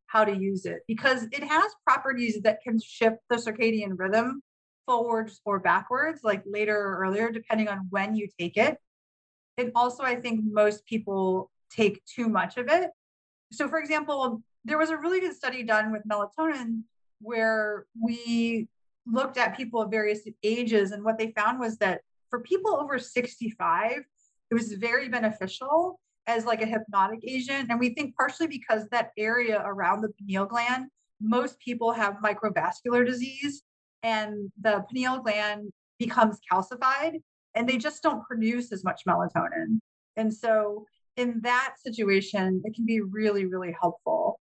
how 0.08 0.24
to 0.24 0.36
use 0.36 0.66
it 0.66 0.80
because 0.88 1.24
it 1.32 1.44
has 1.44 1.72
properties 1.86 2.42
that 2.42 2.62
can 2.62 2.80
shift 2.80 3.18
the 3.30 3.36
circadian 3.36 3.98
rhythm 3.98 4.42
forwards 4.86 5.42
or 5.46 5.60
backwards, 5.60 6.22
like 6.24 6.44
later 6.46 6.76
or 6.76 7.00
earlier, 7.00 7.30
depending 7.30 7.68
on 7.68 7.88
when 7.90 8.16
you 8.16 8.28
take 8.40 8.58
it. 8.58 8.78
And 9.58 9.72
also, 9.76 10.04
I 10.04 10.16
think 10.16 10.42
most 10.44 10.86
people 10.86 11.52
take 11.70 12.04
too 12.06 12.30
much 12.30 12.58
of 12.58 12.68
it. 12.70 12.90
So, 13.52 13.68
for 13.68 13.80
example, 13.80 14.42
there 14.66 14.78
was 14.78 14.90
a 14.90 14.98
really 14.98 15.20
good 15.20 15.36
study 15.36 15.64
done 15.64 15.92
with 15.92 16.04
melatonin 16.10 16.84
where 17.20 17.86
we 18.02 18.68
looked 19.06 19.38
at 19.38 19.58
people 19.58 19.82
of 19.82 19.92
various 19.92 20.22
ages, 20.44 20.92
and 20.92 21.04
what 21.04 21.18
they 21.18 21.32
found 21.32 21.60
was 21.60 21.78
that 21.78 22.02
for 22.30 22.42
people 22.42 22.76
over 22.76 23.00
65, 23.00 24.04
it 24.50 24.54
was 24.54 24.74
very 24.74 25.10
beneficial 25.10 26.00
as 26.28 26.46
like 26.46 26.62
a 26.62 26.66
hypnotic 26.66 27.20
agent. 27.26 27.70
And 27.70 27.80
we 27.80 27.94
think 27.96 28.16
partially 28.16 28.48
because 28.48 28.88
that 28.92 29.12
area 29.18 29.64
around 29.66 30.02
the 30.02 30.10
pineal 30.10 30.46
gland, 30.46 30.88
most 31.22 31.60
people 31.60 31.92
have 31.94 32.18
microvascular 32.24 33.06
disease 33.06 33.64
and 34.04 34.52
the 34.62 34.84
pineal 34.90 35.20
gland 35.20 35.72
becomes 35.98 36.40
calcified 36.52 37.22
and 37.56 37.68
they 37.68 37.78
just 37.78 38.04
don't 38.04 38.24
produce 38.24 38.72
as 38.72 38.84
much 38.84 39.02
melatonin. 39.08 39.80
And 40.16 40.34
so 40.34 40.86
in 41.16 41.40
that 41.42 41.76
situation, 41.84 42.62
it 42.66 42.76
can 42.76 42.86
be 42.86 43.02
really, 43.02 43.46
really 43.46 43.76
helpful. 43.80 44.40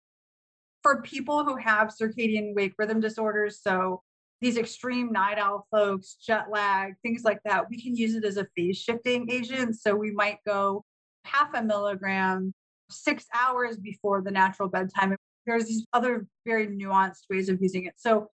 For 0.83 1.03
people 1.03 1.45
who 1.45 1.57
have 1.57 1.89
circadian 1.89 2.55
wake 2.55 2.75
rhythm 2.79 3.01
disorders, 3.01 3.61
so 3.63 4.03
these 4.41 4.57
extreme 4.57 5.11
night 5.11 5.39
owl 5.39 5.67
folks, 5.71 6.15
jet 6.15 6.47
lag, 6.51 6.95
things 7.03 7.23
like 7.25 7.41
that, 7.45 7.69
we 7.69 7.81
can 7.83 7.97
use 7.97 8.15
it 8.15 8.25
as 8.25 8.37
a 8.37 8.47
phase 8.57 8.79
shifting 8.79 9.31
agent. 9.31 9.77
So 9.81 9.97
we 9.97 10.13
might 10.13 10.39
go 10.47 10.85
half 11.25 11.51
a 11.55 11.63
milligram 11.63 12.53
six 12.91 13.27
hours 13.35 13.77
before 13.77 14.23
the 14.23 14.31
natural 14.31 14.69
bedtime. 14.69 15.17
There's 15.47 15.67
these 15.67 15.87
other 15.93 16.27
very 16.47 16.67
nuanced 16.67 17.25
ways 17.31 17.49
of 17.49 17.61
using 17.61 17.87
it. 17.87 17.95
So 17.97 18.29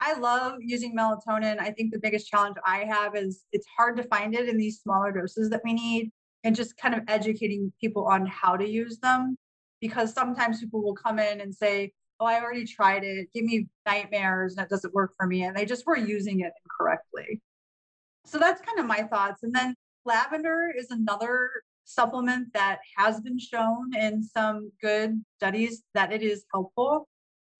I 0.00 0.18
love 0.18 0.56
using 0.60 0.94
melatonin. 0.96 1.58
I 1.58 1.70
think 1.70 1.92
the 1.92 1.98
biggest 1.98 2.28
challenge 2.28 2.56
I 2.66 2.84
have 2.84 3.16
is 3.16 3.44
it's 3.52 3.66
hard 3.76 3.96
to 3.96 4.02
find 4.04 4.34
it 4.34 4.48
in 4.48 4.56
these 4.56 4.80
smaller 4.80 5.12
doses 5.12 5.50
that 5.50 5.62
we 5.64 5.72
need 5.72 6.10
and 6.42 6.54
just 6.54 6.76
kind 6.76 6.94
of 6.94 7.02
educating 7.08 7.72
people 7.80 8.06
on 8.06 8.26
how 8.26 8.56
to 8.56 8.68
use 8.68 8.98
them 8.98 9.36
because 9.80 10.12
sometimes 10.12 10.60
people 10.60 10.82
will 10.82 10.94
come 10.94 11.18
in 11.18 11.40
and 11.40 11.54
say, 11.54 11.92
Oh, 12.20 12.26
I 12.26 12.40
already 12.40 12.64
tried 12.64 13.02
it, 13.02 13.28
give 13.34 13.44
me 13.44 13.66
nightmares, 13.86 14.54
and 14.56 14.64
it 14.64 14.70
doesn't 14.70 14.94
work 14.94 15.12
for 15.16 15.26
me. 15.26 15.42
And 15.42 15.56
they 15.56 15.64
just 15.64 15.84
were 15.84 15.96
using 15.96 16.40
it 16.40 16.52
incorrectly. 16.64 17.40
So 18.24 18.38
that's 18.38 18.60
kind 18.60 18.78
of 18.78 18.86
my 18.86 19.02
thoughts. 19.02 19.42
And 19.42 19.54
then 19.54 19.74
lavender 20.04 20.72
is 20.76 20.90
another 20.90 21.50
supplement 21.84 22.52
that 22.54 22.78
has 22.96 23.20
been 23.20 23.38
shown 23.38 23.94
in 23.96 24.22
some 24.22 24.70
good 24.80 25.22
studies 25.36 25.82
that 25.94 26.12
it 26.12 26.22
is 26.22 26.44
helpful. 26.52 27.08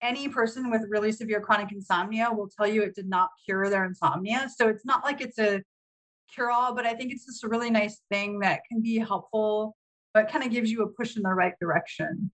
any 0.01 0.27
person 0.27 0.69
with 0.69 0.83
really 0.89 1.11
severe 1.11 1.39
chronic 1.41 1.71
insomnia 1.71 2.29
will 2.31 2.49
tell 2.49 2.67
you 2.67 2.83
it 2.83 2.93
did 2.93 3.07
not 3.07 3.29
cure 3.43 3.69
their 3.69 3.85
insomnia. 3.85 4.47
So 4.55 4.67
it's 4.67 4.85
not 4.85 5.03
like 5.03 5.21
it's 5.21 5.39
a 5.39 5.63
cure 6.33 6.51
all, 6.51 6.75
but 6.75 6.85
I 6.85 6.93
think 6.93 7.11
it's 7.11 7.25
just 7.25 7.43
a 7.43 7.47
really 7.47 7.69
nice 7.69 8.01
thing 8.11 8.39
that 8.39 8.61
can 8.69 8.81
be 8.81 8.97
helpful, 8.99 9.75
but 10.13 10.29
kind 10.29 10.43
of 10.43 10.51
gives 10.51 10.69
you 10.71 10.83
a 10.83 10.87
push 10.89 11.15
in 11.15 11.23
the 11.23 11.29
right 11.29 11.53
direction. 11.59 12.31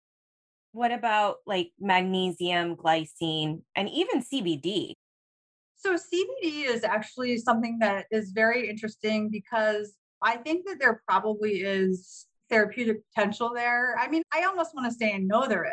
What 0.72 0.92
about 0.92 1.36
like 1.46 1.72
magnesium, 1.80 2.76
glycine, 2.76 3.62
and 3.74 3.88
even 3.88 4.22
CBD? 4.22 4.94
So, 5.76 5.94
CBD 5.94 6.66
is 6.66 6.84
actually 6.84 7.38
something 7.38 7.78
that 7.80 8.06
is 8.10 8.30
very 8.32 8.68
interesting 8.68 9.30
because 9.30 9.94
I 10.22 10.36
think 10.36 10.66
that 10.66 10.78
there 10.80 11.02
probably 11.06 11.62
is 11.62 12.26
therapeutic 12.50 12.98
potential 13.14 13.52
there. 13.54 13.96
I 13.98 14.08
mean, 14.08 14.22
I 14.32 14.44
almost 14.44 14.74
want 14.74 14.90
to 14.90 14.96
say 14.96 15.12
I 15.12 15.18
know 15.18 15.46
there 15.46 15.64
is, 15.64 15.72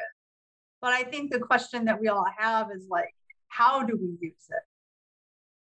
but 0.81 0.91
I 0.93 1.03
think 1.03 1.31
the 1.31 1.39
question 1.39 1.85
that 1.85 1.99
we 1.99 2.07
all 2.07 2.25
have 2.37 2.67
is 2.75 2.87
like, 2.89 3.13
how 3.47 3.83
do 3.83 3.97
we 3.99 4.27
use 4.27 4.45
it? 4.49 4.63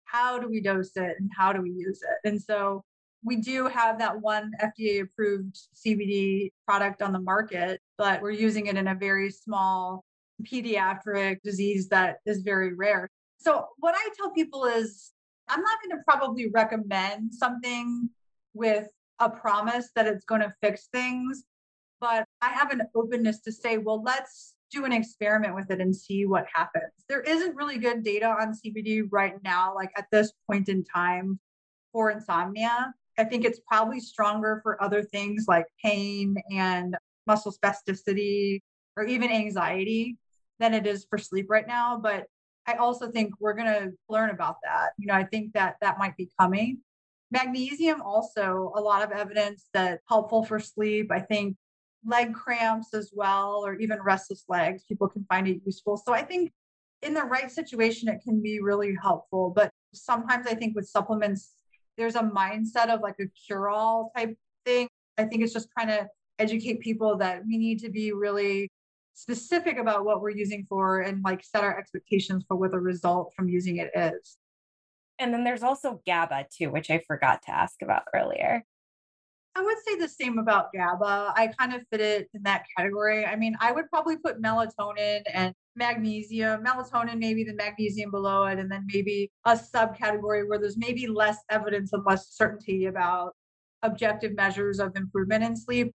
How 0.05 0.39
do 0.39 0.47
we 0.49 0.61
dose 0.61 0.95
it 0.95 1.15
and 1.19 1.29
how 1.37 1.53
do 1.53 1.61
we 1.61 1.71
use 1.71 2.01
it? 2.01 2.27
And 2.27 2.41
so 2.41 2.83
we 3.23 3.37
do 3.37 3.67
have 3.67 3.99
that 3.99 4.21
one 4.21 4.51
FDA 4.61 5.01
approved 5.01 5.57
CBD 5.75 6.51
product 6.65 7.01
on 7.01 7.11
the 7.11 7.19
market, 7.19 7.81
but 7.97 8.21
we're 8.21 8.31
using 8.31 8.67
it 8.67 8.77
in 8.77 8.87
a 8.87 8.95
very 8.95 9.29
small 9.29 10.03
pediatric 10.43 11.41
disease 11.43 11.89
that 11.89 12.17
is 12.25 12.41
very 12.41 12.73
rare. 12.73 13.09
So, 13.39 13.67
what 13.77 13.95
I 13.95 14.09
tell 14.17 14.31
people 14.31 14.65
is 14.65 15.11
I'm 15.47 15.61
not 15.61 15.79
going 15.83 15.97
to 15.97 16.03
probably 16.07 16.49
recommend 16.49 17.33
something 17.33 18.09
with 18.57 18.87
a 19.19 19.29
promise 19.29 19.89
that 19.95 20.07
it's 20.07 20.25
going 20.25 20.41
to 20.41 20.53
fix 20.61 20.87
things, 20.91 21.43
but 21.99 22.25
I 22.41 22.49
have 22.49 22.71
an 22.71 22.81
openness 22.95 23.39
to 23.41 23.51
say, 23.51 23.77
well, 23.77 24.01
let's 24.03 24.53
do 24.71 24.85
an 24.85 24.91
experiment 24.91 25.55
with 25.55 25.71
it 25.71 25.79
and 25.79 25.95
see 25.95 26.25
what 26.25 26.45
happens. 26.53 26.91
There 27.07 27.21
isn't 27.21 27.55
really 27.55 27.77
good 27.77 28.03
data 28.03 28.27
on 28.27 28.53
CBD 28.53 29.03
right 29.09 29.35
now, 29.43 29.73
like 29.73 29.91
at 29.97 30.05
this 30.11 30.31
point 30.49 30.69
in 30.69 30.83
time 30.83 31.39
for 31.91 32.11
insomnia. 32.11 32.93
I 33.17 33.23
think 33.23 33.45
it's 33.45 33.59
probably 33.67 33.99
stronger 33.99 34.59
for 34.61 34.81
other 34.83 35.01
things 35.01 35.45
like 35.47 35.65
pain 35.83 36.35
and 36.51 36.95
muscle 37.25 37.51
spasticity 37.51 38.61
or 38.95 39.05
even 39.05 39.31
anxiety 39.31 40.17
than 40.59 40.73
it 40.73 40.85
is 40.85 41.05
for 41.09 41.17
sleep 41.17 41.47
right 41.49 41.67
now. 41.67 41.97
But 41.97 42.25
I 42.67 42.73
also 42.73 43.09
think 43.09 43.33
we're 43.39 43.53
going 43.53 43.67
to 43.67 43.91
learn 44.09 44.29
about 44.29 44.57
that. 44.63 44.89
You 44.97 45.07
know, 45.07 45.13
I 45.13 45.23
think 45.23 45.53
that 45.53 45.77
that 45.81 45.97
might 45.97 46.15
be 46.17 46.29
coming. 46.39 46.79
Magnesium 47.31 48.01
also 48.01 48.71
a 48.75 48.81
lot 48.81 49.03
of 49.03 49.11
evidence 49.11 49.67
that 49.73 49.99
helpful 50.07 50.45
for 50.45 50.59
sleep. 50.59 51.11
I 51.11 51.19
think 51.19 51.57
leg 52.05 52.33
cramps 52.33 52.93
as 52.93 53.11
well, 53.13 53.63
or 53.65 53.75
even 53.75 54.01
restless 54.01 54.45
legs, 54.47 54.83
people 54.87 55.09
can 55.09 55.25
find 55.29 55.47
it 55.47 55.61
useful. 55.65 55.97
So 55.97 56.13
I 56.13 56.23
think 56.23 56.51
in 57.01 57.13
the 57.13 57.23
right 57.23 57.51
situation, 57.51 58.07
it 58.07 58.21
can 58.23 58.41
be 58.41 58.61
really 58.61 58.95
helpful. 59.01 59.51
But 59.55 59.71
sometimes 59.93 60.47
I 60.47 60.55
think 60.55 60.75
with 60.75 60.87
supplements, 60.87 61.53
there's 61.97 62.15
a 62.15 62.21
mindset 62.21 62.89
of 62.89 63.01
like 63.01 63.15
a 63.19 63.27
cure 63.45 63.69
all 63.69 64.11
type 64.15 64.37
thing. 64.65 64.87
I 65.17 65.23
think 65.25 65.43
it's 65.43 65.53
just 65.53 65.69
trying 65.71 65.87
to 65.87 66.07
educate 66.39 66.79
people 66.79 67.17
that 67.17 67.41
we 67.45 67.57
need 67.57 67.79
to 67.79 67.89
be 67.89 68.13
really 68.13 68.69
specific 69.13 69.77
about 69.79 70.05
what 70.05 70.21
we're 70.21 70.29
using 70.29 70.65
for 70.69 71.01
and 71.01 71.23
like 71.23 71.43
set 71.43 71.63
our 71.63 71.77
expectations 71.77 72.45
for 72.47 72.55
what 72.55 72.71
the 72.71 72.79
result 72.79 73.33
from 73.35 73.49
using 73.49 73.77
it 73.77 73.89
is. 73.95 74.37
And 75.19 75.33
then 75.33 75.43
there's 75.43 75.63
also 75.63 76.01
GABA 76.05 76.45
too, 76.55 76.69
which 76.69 76.89
I 76.89 77.01
forgot 77.07 77.41
to 77.43 77.51
ask 77.51 77.81
about 77.81 78.03
earlier. 78.13 78.63
I 79.55 79.61
would 79.63 79.77
say 79.87 79.95
the 79.95 80.07
same 80.07 80.37
about 80.37 80.71
GABA. 80.71 81.33
I 81.35 81.51
kind 81.57 81.73
of 81.73 81.81
fit 81.91 81.99
it 81.99 82.29
in 82.35 82.43
that 82.43 82.65
category. 82.77 83.25
I 83.25 83.35
mean, 83.35 83.57
I 83.59 83.71
would 83.71 83.89
probably 83.89 84.15
put 84.17 84.39
melatonin 84.39 85.21
and 85.33 85.51
magnesium, 85.75 86.63
melatonin, 86.63 87.17
maybe 87.17 87.43
the 87.43 87.55
magnesium 87.55 88.11
below 88.11 88.45
it, 88.45 88.59
and 88.59 88.71
then 88.71 88.85
maybe 88.93 89.31
a 89.45 89.53
subcategory 89.53 90.47
where 90.47 90.59
there's 90.59 90.77
maybe 90.77 91.07
less 91.07 91.37
evidence 91.49 91.91
and 91.93 92.03
less 92.05 92.29
certainty 92.29 92.85
about 92.85 93.35
objective 93.81 94.35
measures 94.35 94.79
of 94.79 94.95
improvement 94.95 95.43
in 95.43 95.55
sleep. 95.55 95.91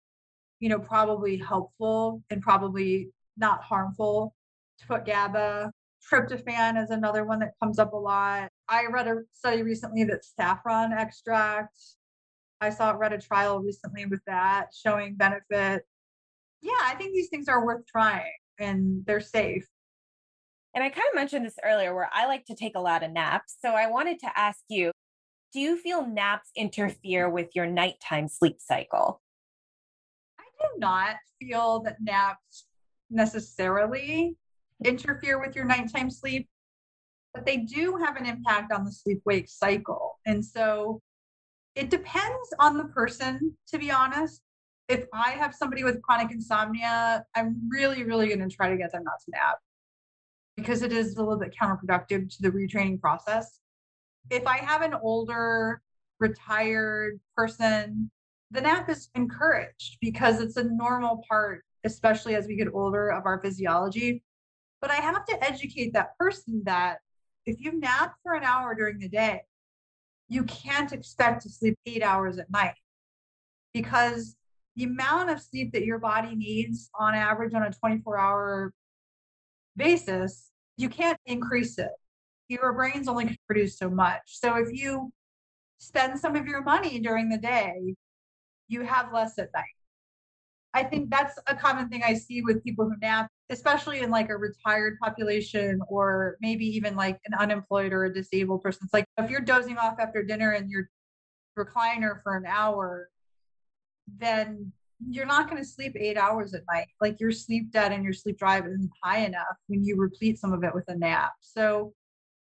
You 0.60 0.68
know, 0.68 0.78
probably 0.78 1.36
helpful 1.36 2.22
and 2.30 2.40
probably 2.40 3.10
not 3.36 3.64
harmful 3.64 4.34
to 4.78 4.86
put 4.86 5.04
GABA. 5.04 5.72
Tryptophan 6.08 6.80
is 6.80 6.90
another 6.90 7.24
one 7.24 7.40
that 7.40 7.54
comes 7.60 7.80
up 7.80 7.92
a 7.92 7.96
lot. 7.96 8.47
I 8.68 8.86
read 8.86 9.08
a 9.08 9.22
study 9.32 9.62
recently 9.62 10.04
that 10.04 10.24
saffron 10.24 10.92
extract 10.92 11.76
I 12.60 12.70
saw 12.70 12.90
read 12.90 13.12
a 13.12 13.18
trial 13.18 13.60
recently 13.60 14.06
with 14.06 14.20
that 14.26 14.68
showing 14.74 15.14
benefit. 15.14 15.84
Yeah, 16.60 16.72
I 16.82 16.94
think 16.96 17.12
these 17.12 17.28
things 17.28 17.48
are 17.48 17.64
worth 17.64 17.86
trying 17.86 18.32
and 18.58 19.04
they're 19.06 19.20
safe. 19.20 19.66
And 20.74 20.82
I 20.82 20.90
kind 20.90 21.06
of 21.10 21.14
mentioned 21.14 21.46
this 21.46 21.58
earlier 21.64 21.94
where 21.94 22.10
I 22.12 22.26
like 22.26 22.44
to 22.46 22.54
take 22.54 22.76
a 22.76 22.80
lot 22.80 23.02
of 23.02 23.12
naps. 23.12 23.56
So 23.60 23.70
I 23.70 23.86
wanted 23.88 24.18
to 24.20 24.38
ask 24.38 24.60
you 24.68 24.90
do 25.54 25.60
you 25.60 25.78
feel 25.78 26.06
naps 26.06 26.50
interfere 26.54 27.30
with 27.30 27.48
your 27.54 27.64
nighttime 27.64 28.28
sleep 28.28 28.56
cycle? 28.60 29.22
I 30.38 30.44
do 30.60 30.78
not 30.78 31.16
feel 31.40 31.80
that 31.84 31.96
naps 32.02 32.66
necessarily 33.08 34.36
interfere 34.84 35.40
with 35.40 35.56
your 35.56 35.64
nighttime 35.64 36.10
sleep, 36.10 36.48
but 37.38 37.46
they 37.46 37.58
do 37.58 37.96
have 38.04 38.16
an 38.16 38.26
impact 38.26 38.72
on 38.72 38.84
the 38.84 38.90
sleep 38.90 39.22
wake 39.24 39.48
cycle. 39.48 40.18
And 40.26 40.44
so 40.44 41.00
it 41.76 41.88
depends 41.88 42.52
on 42.58 42.76
the 42.76 42.86
person, 42.86 43.56
to 43.68 43.78
be 43.78 43.92
honest. 43.92 44.42
If 44.88 45.04
I 45.14 45.30
have 45.30 45.54
somebody 45.54 45.84
with 45.84 46.02
chronic 46.02 46.32
insomnia, 46.32 47.24
I'm 47.36 47.68
really, 47.70 48.02
really 48.02 48.26
going 48.26 48.40
to 48.40 48.48
try 48.48 48.70
to 48.70 48.76
get 48.76 48.90
them 48.90 49.04
not 49.04 49.20
to 49.24 49.30
nap 49.30 49.58
because 50.56 50.82
it 50.82 50.92
is 50.92 51.14
a 51.14 51.20
little 51.20 51.38
bit 51.38 51.54
counterproductive 51.54 52.36
to 52.36 52.42
the 52.42 52.50
retraining 52.50 53.00
process. 53.00 53.60
If 54.30 54.44
I 54.44 54.56
have 54.56 54.82
an 54.82 54.94
older, 54.94 55.80
retired 56.18 57.20
person, 57.36 58.10
the 58.50 58.62
nap 58.62 58.90
is 58.90 59.10
encouraged 59.14 59.98
because 60.00 60.40
it's 60.40 60.56
a 60.56 60.64
normal 60.64 61.22
part, 61.28 61.62
especially 61.84 62.34
as 62.34 62.48
we 62.48 62.56
get 62.56 62.66
older, 62.74 63.10
of 63.10 63.26
our 63.26 63.40
physiology. 63.40 64.24
But 64.80 64.90
I 64.90 64.96
have 64.96 65.24
to 65.26 65.44
educate 65.44 65.92
that 65.92 66.18
person 66.18 66.62
that 66.64 66.98
if 67.48 67.60
you 67.60 67.78
nap 67.80 68.14
for 68.22 68.34
an 68.34 68.44
hour 68.44 68.74
during 68.74 68.98
the 68.98 69.08
day, 69.08 69.40
you 70.28 70.44
can't 70.44 70.92
expect 70.92 71.42
to 71.42 71.48
sleep 71.48 71.78
eight 71.86 72.02
hours 72.02 72.38
at 72.38 72.50
night 72.50 72.74
because 73.72 74.36
the 74.76 74.84
amount 74.84 75.30
of 75.30 75.40
sleep 75.40 75.72
that 75.72 75.84
your 75.84 75.98
body 75.98 76.36
needs 76.36 76.90
on 76.94 77.14
average 77.14 77.54
on 77.54 77.62
a 77.62 77.72
24 77.72 78.18
hour 78.18 78.72
basis, 79.76 80.50
you 80.76 80.90
can't 80.90 81.18
increase 81.24 81.78
it. 81.78 81.90
Your 82.48 82.72
brain's 82.74 83.08
only 83.08 83.24
can 83.24 83.36
produce 83.46 83.78
so 83.78 83.88
much. 83.88 84.20
So 84.26 84.56
if 84.56 84.68
you 84.70 85.10
spend 85.78 86.18
some 86.20 86.36
of 86.36 86.46
your 86.46 86.62
money 86.62 86.98
during 86.98 87.30
the 87.30 87.38
day, 87.38 87.94
you 88.68 88.82
have 88.82 89.12
less 89.12 89.38
at 89.38 89.48
night. 89.54 89.64
I 90.78 90.84
think 90.84 91.10
that's 91.10 91.36
a 91.48 91.56
common 91.56 91.88
thing 91.88 92.04
I 92.04 92.14
see 92.14 92.40
with 92.40 92.62
people 92.62 92.88
who 92.88 92.94
nap, 93.02 93.28
especially 93.50 93.98
in 93.98 94.10
like 94.12 94.28
a 94.28 94.36
retired 94.36 94.96
population 95.02 95.80
or 95.88 96.36
maybe 96.40 96.64
even 96.66 96.94
like 96.94 97.18
an 97.26 97.34
unemployed 97.34 97.92
or 97.92 98.04
a 98.04 98.14
disabled 98.14 98.62
person. 98.62 98.82
It's 98.84 98.94
like 98.94 99.04
if 99.18 99.28
you're 99.28 99.40
dozing 99.40 99.76
off 99.76 99.96
after 99.98 100.22
dinner 100.22 100.52
and 100.52 100.70
you're 100.70 100.88
recliner 101.58 102.22
for 102.22 102.36
an 102.36 102.46
hour, 102.46 103.10
then 104.18 104.72
you're 105.04 105.26
not 105.26 105.50
going 105.50 105.60
to 105.60 105.68
sleep 105.68 105.96
eight 105.98 106.16
hours 106.16 106.54
at 106.54 106.62
night. 106.72 106.86
Like 107.00 107.18
your 107.18 107.32
sleep 107.32 107.72
debt 107.72 107.90
and 107.90 108.04
your 108.04 108.12
sleep 108.12 108.38
drive 108.38 108.64
isn't 108.64 108.90
high 109.02 109.24
enough 109.24 109.56
when 109.66 109.82
you 109.82 109.96
replete 109.96 110.38
some 110.38 110.52
of 110.52 110.62
it 110.62 110.72
with 110.72 110.84
a 110.86 110.96
nap. 110.96 111.32
So, 111.40 111.92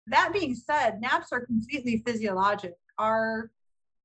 that 0.08 0.32
being 0.32 0.54
said, 0.56 1.00
naps 1.00 1.28
are 1.30 1.46
completely 1.46 2.02
physiologic. 2.04 2.74
Our 2.98 3.52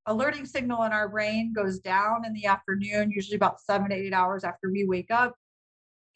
alerting 0.08 0.46
signal 0.46 0.84
in 0.84 0.94
our 0.94 1.10
brain 1.10 1.54
goes 1.54 1.80
down 1.80 2.26
in 2.26 2.34
the 2.34 2.46
afternoon, 2.46 3.12
usually 3.12 3.36
about 3.36 3.62
seven 3.62 3.90
to 3.90 3.96
eight 3.96 4.14
hours 4.14 4.44
after 4.44 4.72
we 4.72 4.86
wake 4.86 5.12
up. 5.12 5.36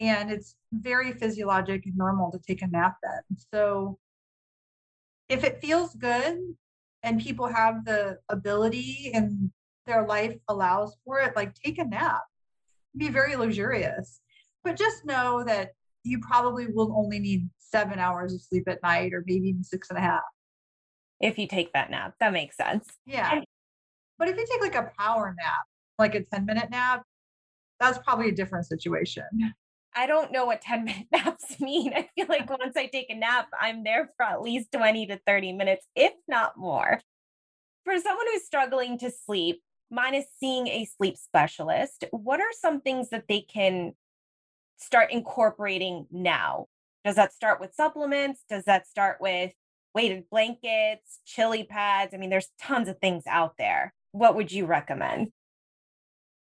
And 0.00 0.30
it's 0.30 0.56
very 0.72 1.12
physiologic 1.12 1.86
and 1.86 1.96
normal 1.96 2.32
to 2.32 2.38
take 2.38 2.62
a 2.62 2.66
nap 2.66 2.96
then. 3.02 3.38
So 3.54 3.98
if 5.28 5.44
it 5.44 5.60
feels 5.60 5.94
good 5.94 6.40
and 7.02 7.20
people 7.20 7.46
have 7.46 7.84
the 7.84 8.18
ability 8.28 9.12
and 9.14 9.50
their 9.86 10.06
life 10.06 10.36
allows 10.48 10.96
for 11.04 11.20
it, 11.20 11.36
like 11.36 11.54
take 11.54 11.78
a 11.78 11.84
nap, 11.84 12.22
be 12.96 13.08
very 13.08 13.36
luxurious. 13.36 14.20
But 14.64 14.76
just 14.76 15.04
know 15.04 15.44
that 15.44 15.72
you 16.02 16.18
probably 16.20 16.66
will 16.66 16.94
only 16.96 17.18
need 17.18 17.48
seven 17.58 17.98
hours 17.98 18.32
of 18.34 18.40
sleep 18.40 18.68
at 18.68 18.82
night 18.82 19.12
or 19.12 19.22
maybe 19.26 19.48
even 19.48 19.64
six 19.64 19.90
and 19.90 19.98
a 19.98 20.02
half. 20.02 20.22
If 21.20 21.38
you 21.38 21.46
take 21.46 21.72
that 21.74 21.90
nap, 21.90 22.14
that 22.18 22.32
makes 22.32 22.56
sense. 22.56 22.88
Yeah. 23.06 23.36
And 23.36 23.44
but 24.18 24.28
if 24.28 24.36
you 24.36 24.46
take 24.50 24.60
like 24.60 24.74
a 24.74 24.90
power 24.98 25.34
nap, 25.36 25.64
like 25.98 26.14
a 26.14 26.24
10 26.24 26.46
minute 26.46 26.70
nap, 26.70 27.02
that's 27.80 27.98
probably 27.98 28.28
a 28.28 28.34
different 28.34 28.66
situation. 28.66 29.24
I 29.94 30.06
don't 30.06 30.32
know 30.32 30.46
what 30.46 30.60
10 30.62 30.84
minute 30.84 31.06
naps 31.12 31.60
mean. 31.60 31.92
I 31.94 32.08
feel 32.14 32.26
like 32.28 32.48
once 32.58 32.76
I 32.76 32.86
take 32.86 33.10
a 33.10 33.14
nap, 33.14 33.48
I'm 33.60 33.84
there 33.84 34.10
for 34.16 34.24
at 34.24 34.42
least 34.42 34.72
20 34.72 35.06
to 35.06 35.20
30 35.26 35.52
minutes, 35.52 35.86
if 35.94 36.12
not 36.28 36.56
more. 36.56 37.00
For 37.84 37.98
someone 37.98 38.26
who's 38.32 38.44
struggling 38.44 38.98
to 38.98 39.10
sleep, 39.10 39.60
minus 39.90 40.24
seeing 40.40 40.68
a 40.68 40.86
sleep 40.96 41.16
specialist, 41.16 42.04
what 42.10 42.40
are 42.40 42.52
some 42.52 42.80
things 42.80 43.10
that 43.10 43.24
they 43.28 43.40
can 43.40 43.92
start 44.78 45.12
incorporating 45.12 46.06
now 46.10 46.66
Does 47.04 47.16
that 47.16 47.32
start 47.32 47.60
with 47.60 47.74
supplements? 47.74 48.44
Does 48.48 48.64
that 48.64 48.86
start 48.86 49.18
with 49.20 49.52
weighted 49.94 50.24
blankets, 50.30 51.20
chili 51.24 51.64
pads? 51.64 52.14
I 52.14 52.16
mean, 52.16 52.30
there's 52.30 52.50
tons 52.60 52.88
of 52.88 52.98
things 52.98 53.24
out 53.26 53.56
there. 53.58 53.92
What 54.12 54.36
would 54.36 54.52
you 54.52 54.66
recommend? 54.66 55.32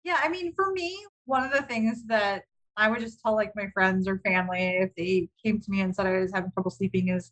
Yeah, 0.03 0.19
I 0.23 0.29
mean, 0.29 0.53
for 0.53 0.71
me, 0.71 0.97
one 1.25 1.43
of 1.43 1.51
the 1.51 1.63
things 1.63 2.05
that 2.05 2.43
I 2.77 2.87
would 2.87 2.99
just 2.99 3.19
tell 3.21 3.35
like 3.35 3.51
my 3.55 3.67
friends 3.73 4.07
or 4.07 4.19
family 4.19 4.77
if 4.77 4.95
they 4.95 5.27
came 5.43 5.59
to 5.59 5.71
me 5.71 5.81
and 5.81 5.95
said 5.95 6.05
I 6.05 6.19
was 6.19 6.31
having 6.33 6.51
trouble 6.51 6.71
sleeping 6.71 7.09
is 7.09 7.31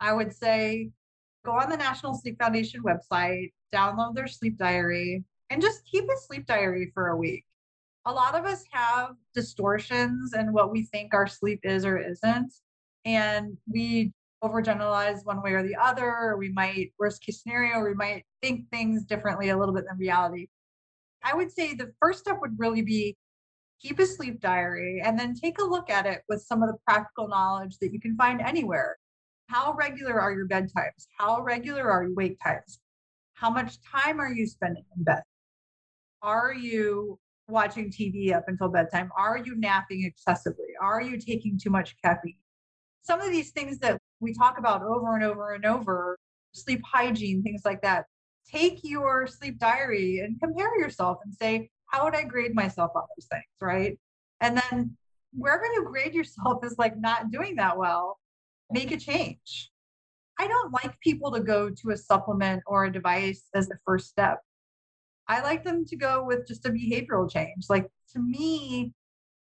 I 0.00 0.12
would 0.12 0.34
say 0.34 0.90
go 1.44 1.52
on 1.52 1.70
the 1.70 1.76
National 1.76 2.14
Sleep 2.14 2.38
Foundation 2.38 2.82
website, 2.82 3.52
download 3.72 4.14
their 4.14 4.26
sleep 4.26 4.58
diary, 4.58 5.24
and 5.48 5.62
just 5.62 5.86
keep 5.86 6.04
a 6.04 6.16
sleep 6.26 6.46
diary 6.46 6.90
for 6.92 7.08
a 7.08 7.16
week. 7.16 7.44
A 8.04 8.12
lot 8.12 8.34
of 8.34 8.44
us 8.44 8.64
have 8.72 9.14
distortions 9.34 10.34
in 10.34 10.52
what 10.52 10.72
we 10.72 10.84
think 10.84 11.14
our 11.14 11.26
sleep 11.26 11.60
is 11.62 11.84
or 11.84 11.98
isn't. 11.98 12.52
And 13.04 13.56
we 13.70 14.12
overgeneralize 14.42 15.24
one 15.24 15.42
way 15.42 15.52
or 15.52 15.62
the 15.62 15.76
other, 15.76 16.06
or 16.06 16.36
we 16.36 16.50
might, 16.50 16.92
worst 16.98 17.22
case 17.24 17.42
scenario, 17.42 17.82
we 17.82 17.94
might 17.94 18.24
think 18.42 18.68
things 18.70 19.04
differently 19.04 19.48
a 19.48 19.56
little 19.56 19.74
bit 19.74 19.84
than 19.88 19.98
reality. 19.98 20.48
I 21.22 21.34
would 21.34 21.50
say 21.50 21.74
the 21.74 21.92
first 22.00 22.20
step 22.20 22.38
would 22.40 22.58
really 22.58 22.82
be 22.82 23.16
keep 23.80 23.98
a 23.98 24.06
sleep 24.06 24.40
diary 24.40 25.02
and 25.04 25.18
then 25.18 25.34
take 25.34 25.58
a 25.58 25.64
look 25.64 25.90
at 25.90 26.06
it 26.06 26.22
with 26.28 26.42
some 26.42 26.62
of 26.62 26.68
the 26.68 26.78
practical 26.86 27.28
knowledge 27.28 27.76
that 27.80 27.92
you 27.92 28.00
can 28.00 28.16
find 28.16 28.40
anywhere. 28.40 28.96
How 29.48 29.74
regular 29.74 30.20
are 30.20 30.32
your 30.32 30.48
bedtimes? 30.48 31.06
How 31.18 31.42
regular 31.42 31.90
are 31.90 32.04
your 32.04 32.14
wake 32.14 32.38
times? 32.42 32.80
How 33.34 33.50
much 33.50 33.76
time 33.82 34.20
are 34.20 34.32
you 34.32 34.46
spending 34.46 34.84
in 34.96 35.04
bed? 35.04 35.22
Are 36.22 36.54
you 36.54 37.18
watching 37.48 37.90
TV 37.90 38.34
up 38.34 38.44
until 38.48 38.68
bedtime? 38.68 39.10
Are 39.16 39.38
you 39.38 39.56
napping 39.56 40.04
excessively? 40.04 40.66
Are 40.80 41.02
you 41.02 41.18
taking 41.18 41.58
too 41.58 41.70
much 41.70 41.94
caffeine? 42.02 42.38
Some 43.02 43.20
of 43.20 43.30
these 43.30 43.50
things 43.50 43.78
that 43.78 44.00
we 44.20 44.32
talk 44.32 44.58
about 44.58 44.82
over 44.82 45.14
and 45.14 45.24
over 45.24 45.54
and 45.54 45.64
over, 45.64 46.18
sleep 46.52 46.80
hygiene, 46.84 47.42
things 47.42 47.62
like 47.64 47.82
that. 47.82 48.06
Take 48.50 48.80
your 48.82 49.26
sleep 49.26 49.58
diary 49.58 50.20
and 50.20 50.40
compare 50.40 50.78
yourself 50.78 51.18
and 51.24 51.34
say, 51.34 51.70
how 51.86 52.04
would 52.04 52.14
I 52.14 52.24
grade 52.24 52.54
myself 52.54 52.92
on 52.94 53.02
those 53.16 53.26
things? 53.26 53.44
Right. 53.60 53.98
And 54.40 54.60
then 54.70 54.96
wherever 55.32 55.64
you 55.64 55.84
grade 55.84 56.14
yourself 56.14 56.64
is 56.64 56.76
like 56.78 56.98
not 56.98 57.30
doing 57.30 57.56
that 57.56 57.76
well, 57.76 58.18
make 58.70 58.92
a 58.92 58.96
change. 58.96 59.70
I 60.38 60.46
don't 60.46 60.72
like 60.72 60.98
people 61.00 61.30
to 61.32 61.40
go 61.40 61.70
to 61.70 61.90
a 61.90 61.96
supplement 61.96 62.62
or 62.66 62.84
a 62.84 62.92
device 62.92 63.44
as 63.54 63.68
the 63.68 63.78
first 63.84 64.08
step. 64.08 64.40
I 65.28 65.40
like 65.40 65.64
them 65.64 65.84
to 65.86 65.96
go 65.96 66.24
with 66.24 66.46
just 66.46 66.66
a 66.66 66.70
behavioral 66.70 67.30
change. 67.30 67.66
Like 67.68 67.88
to 68.12 68.20
me, 68.20 68.92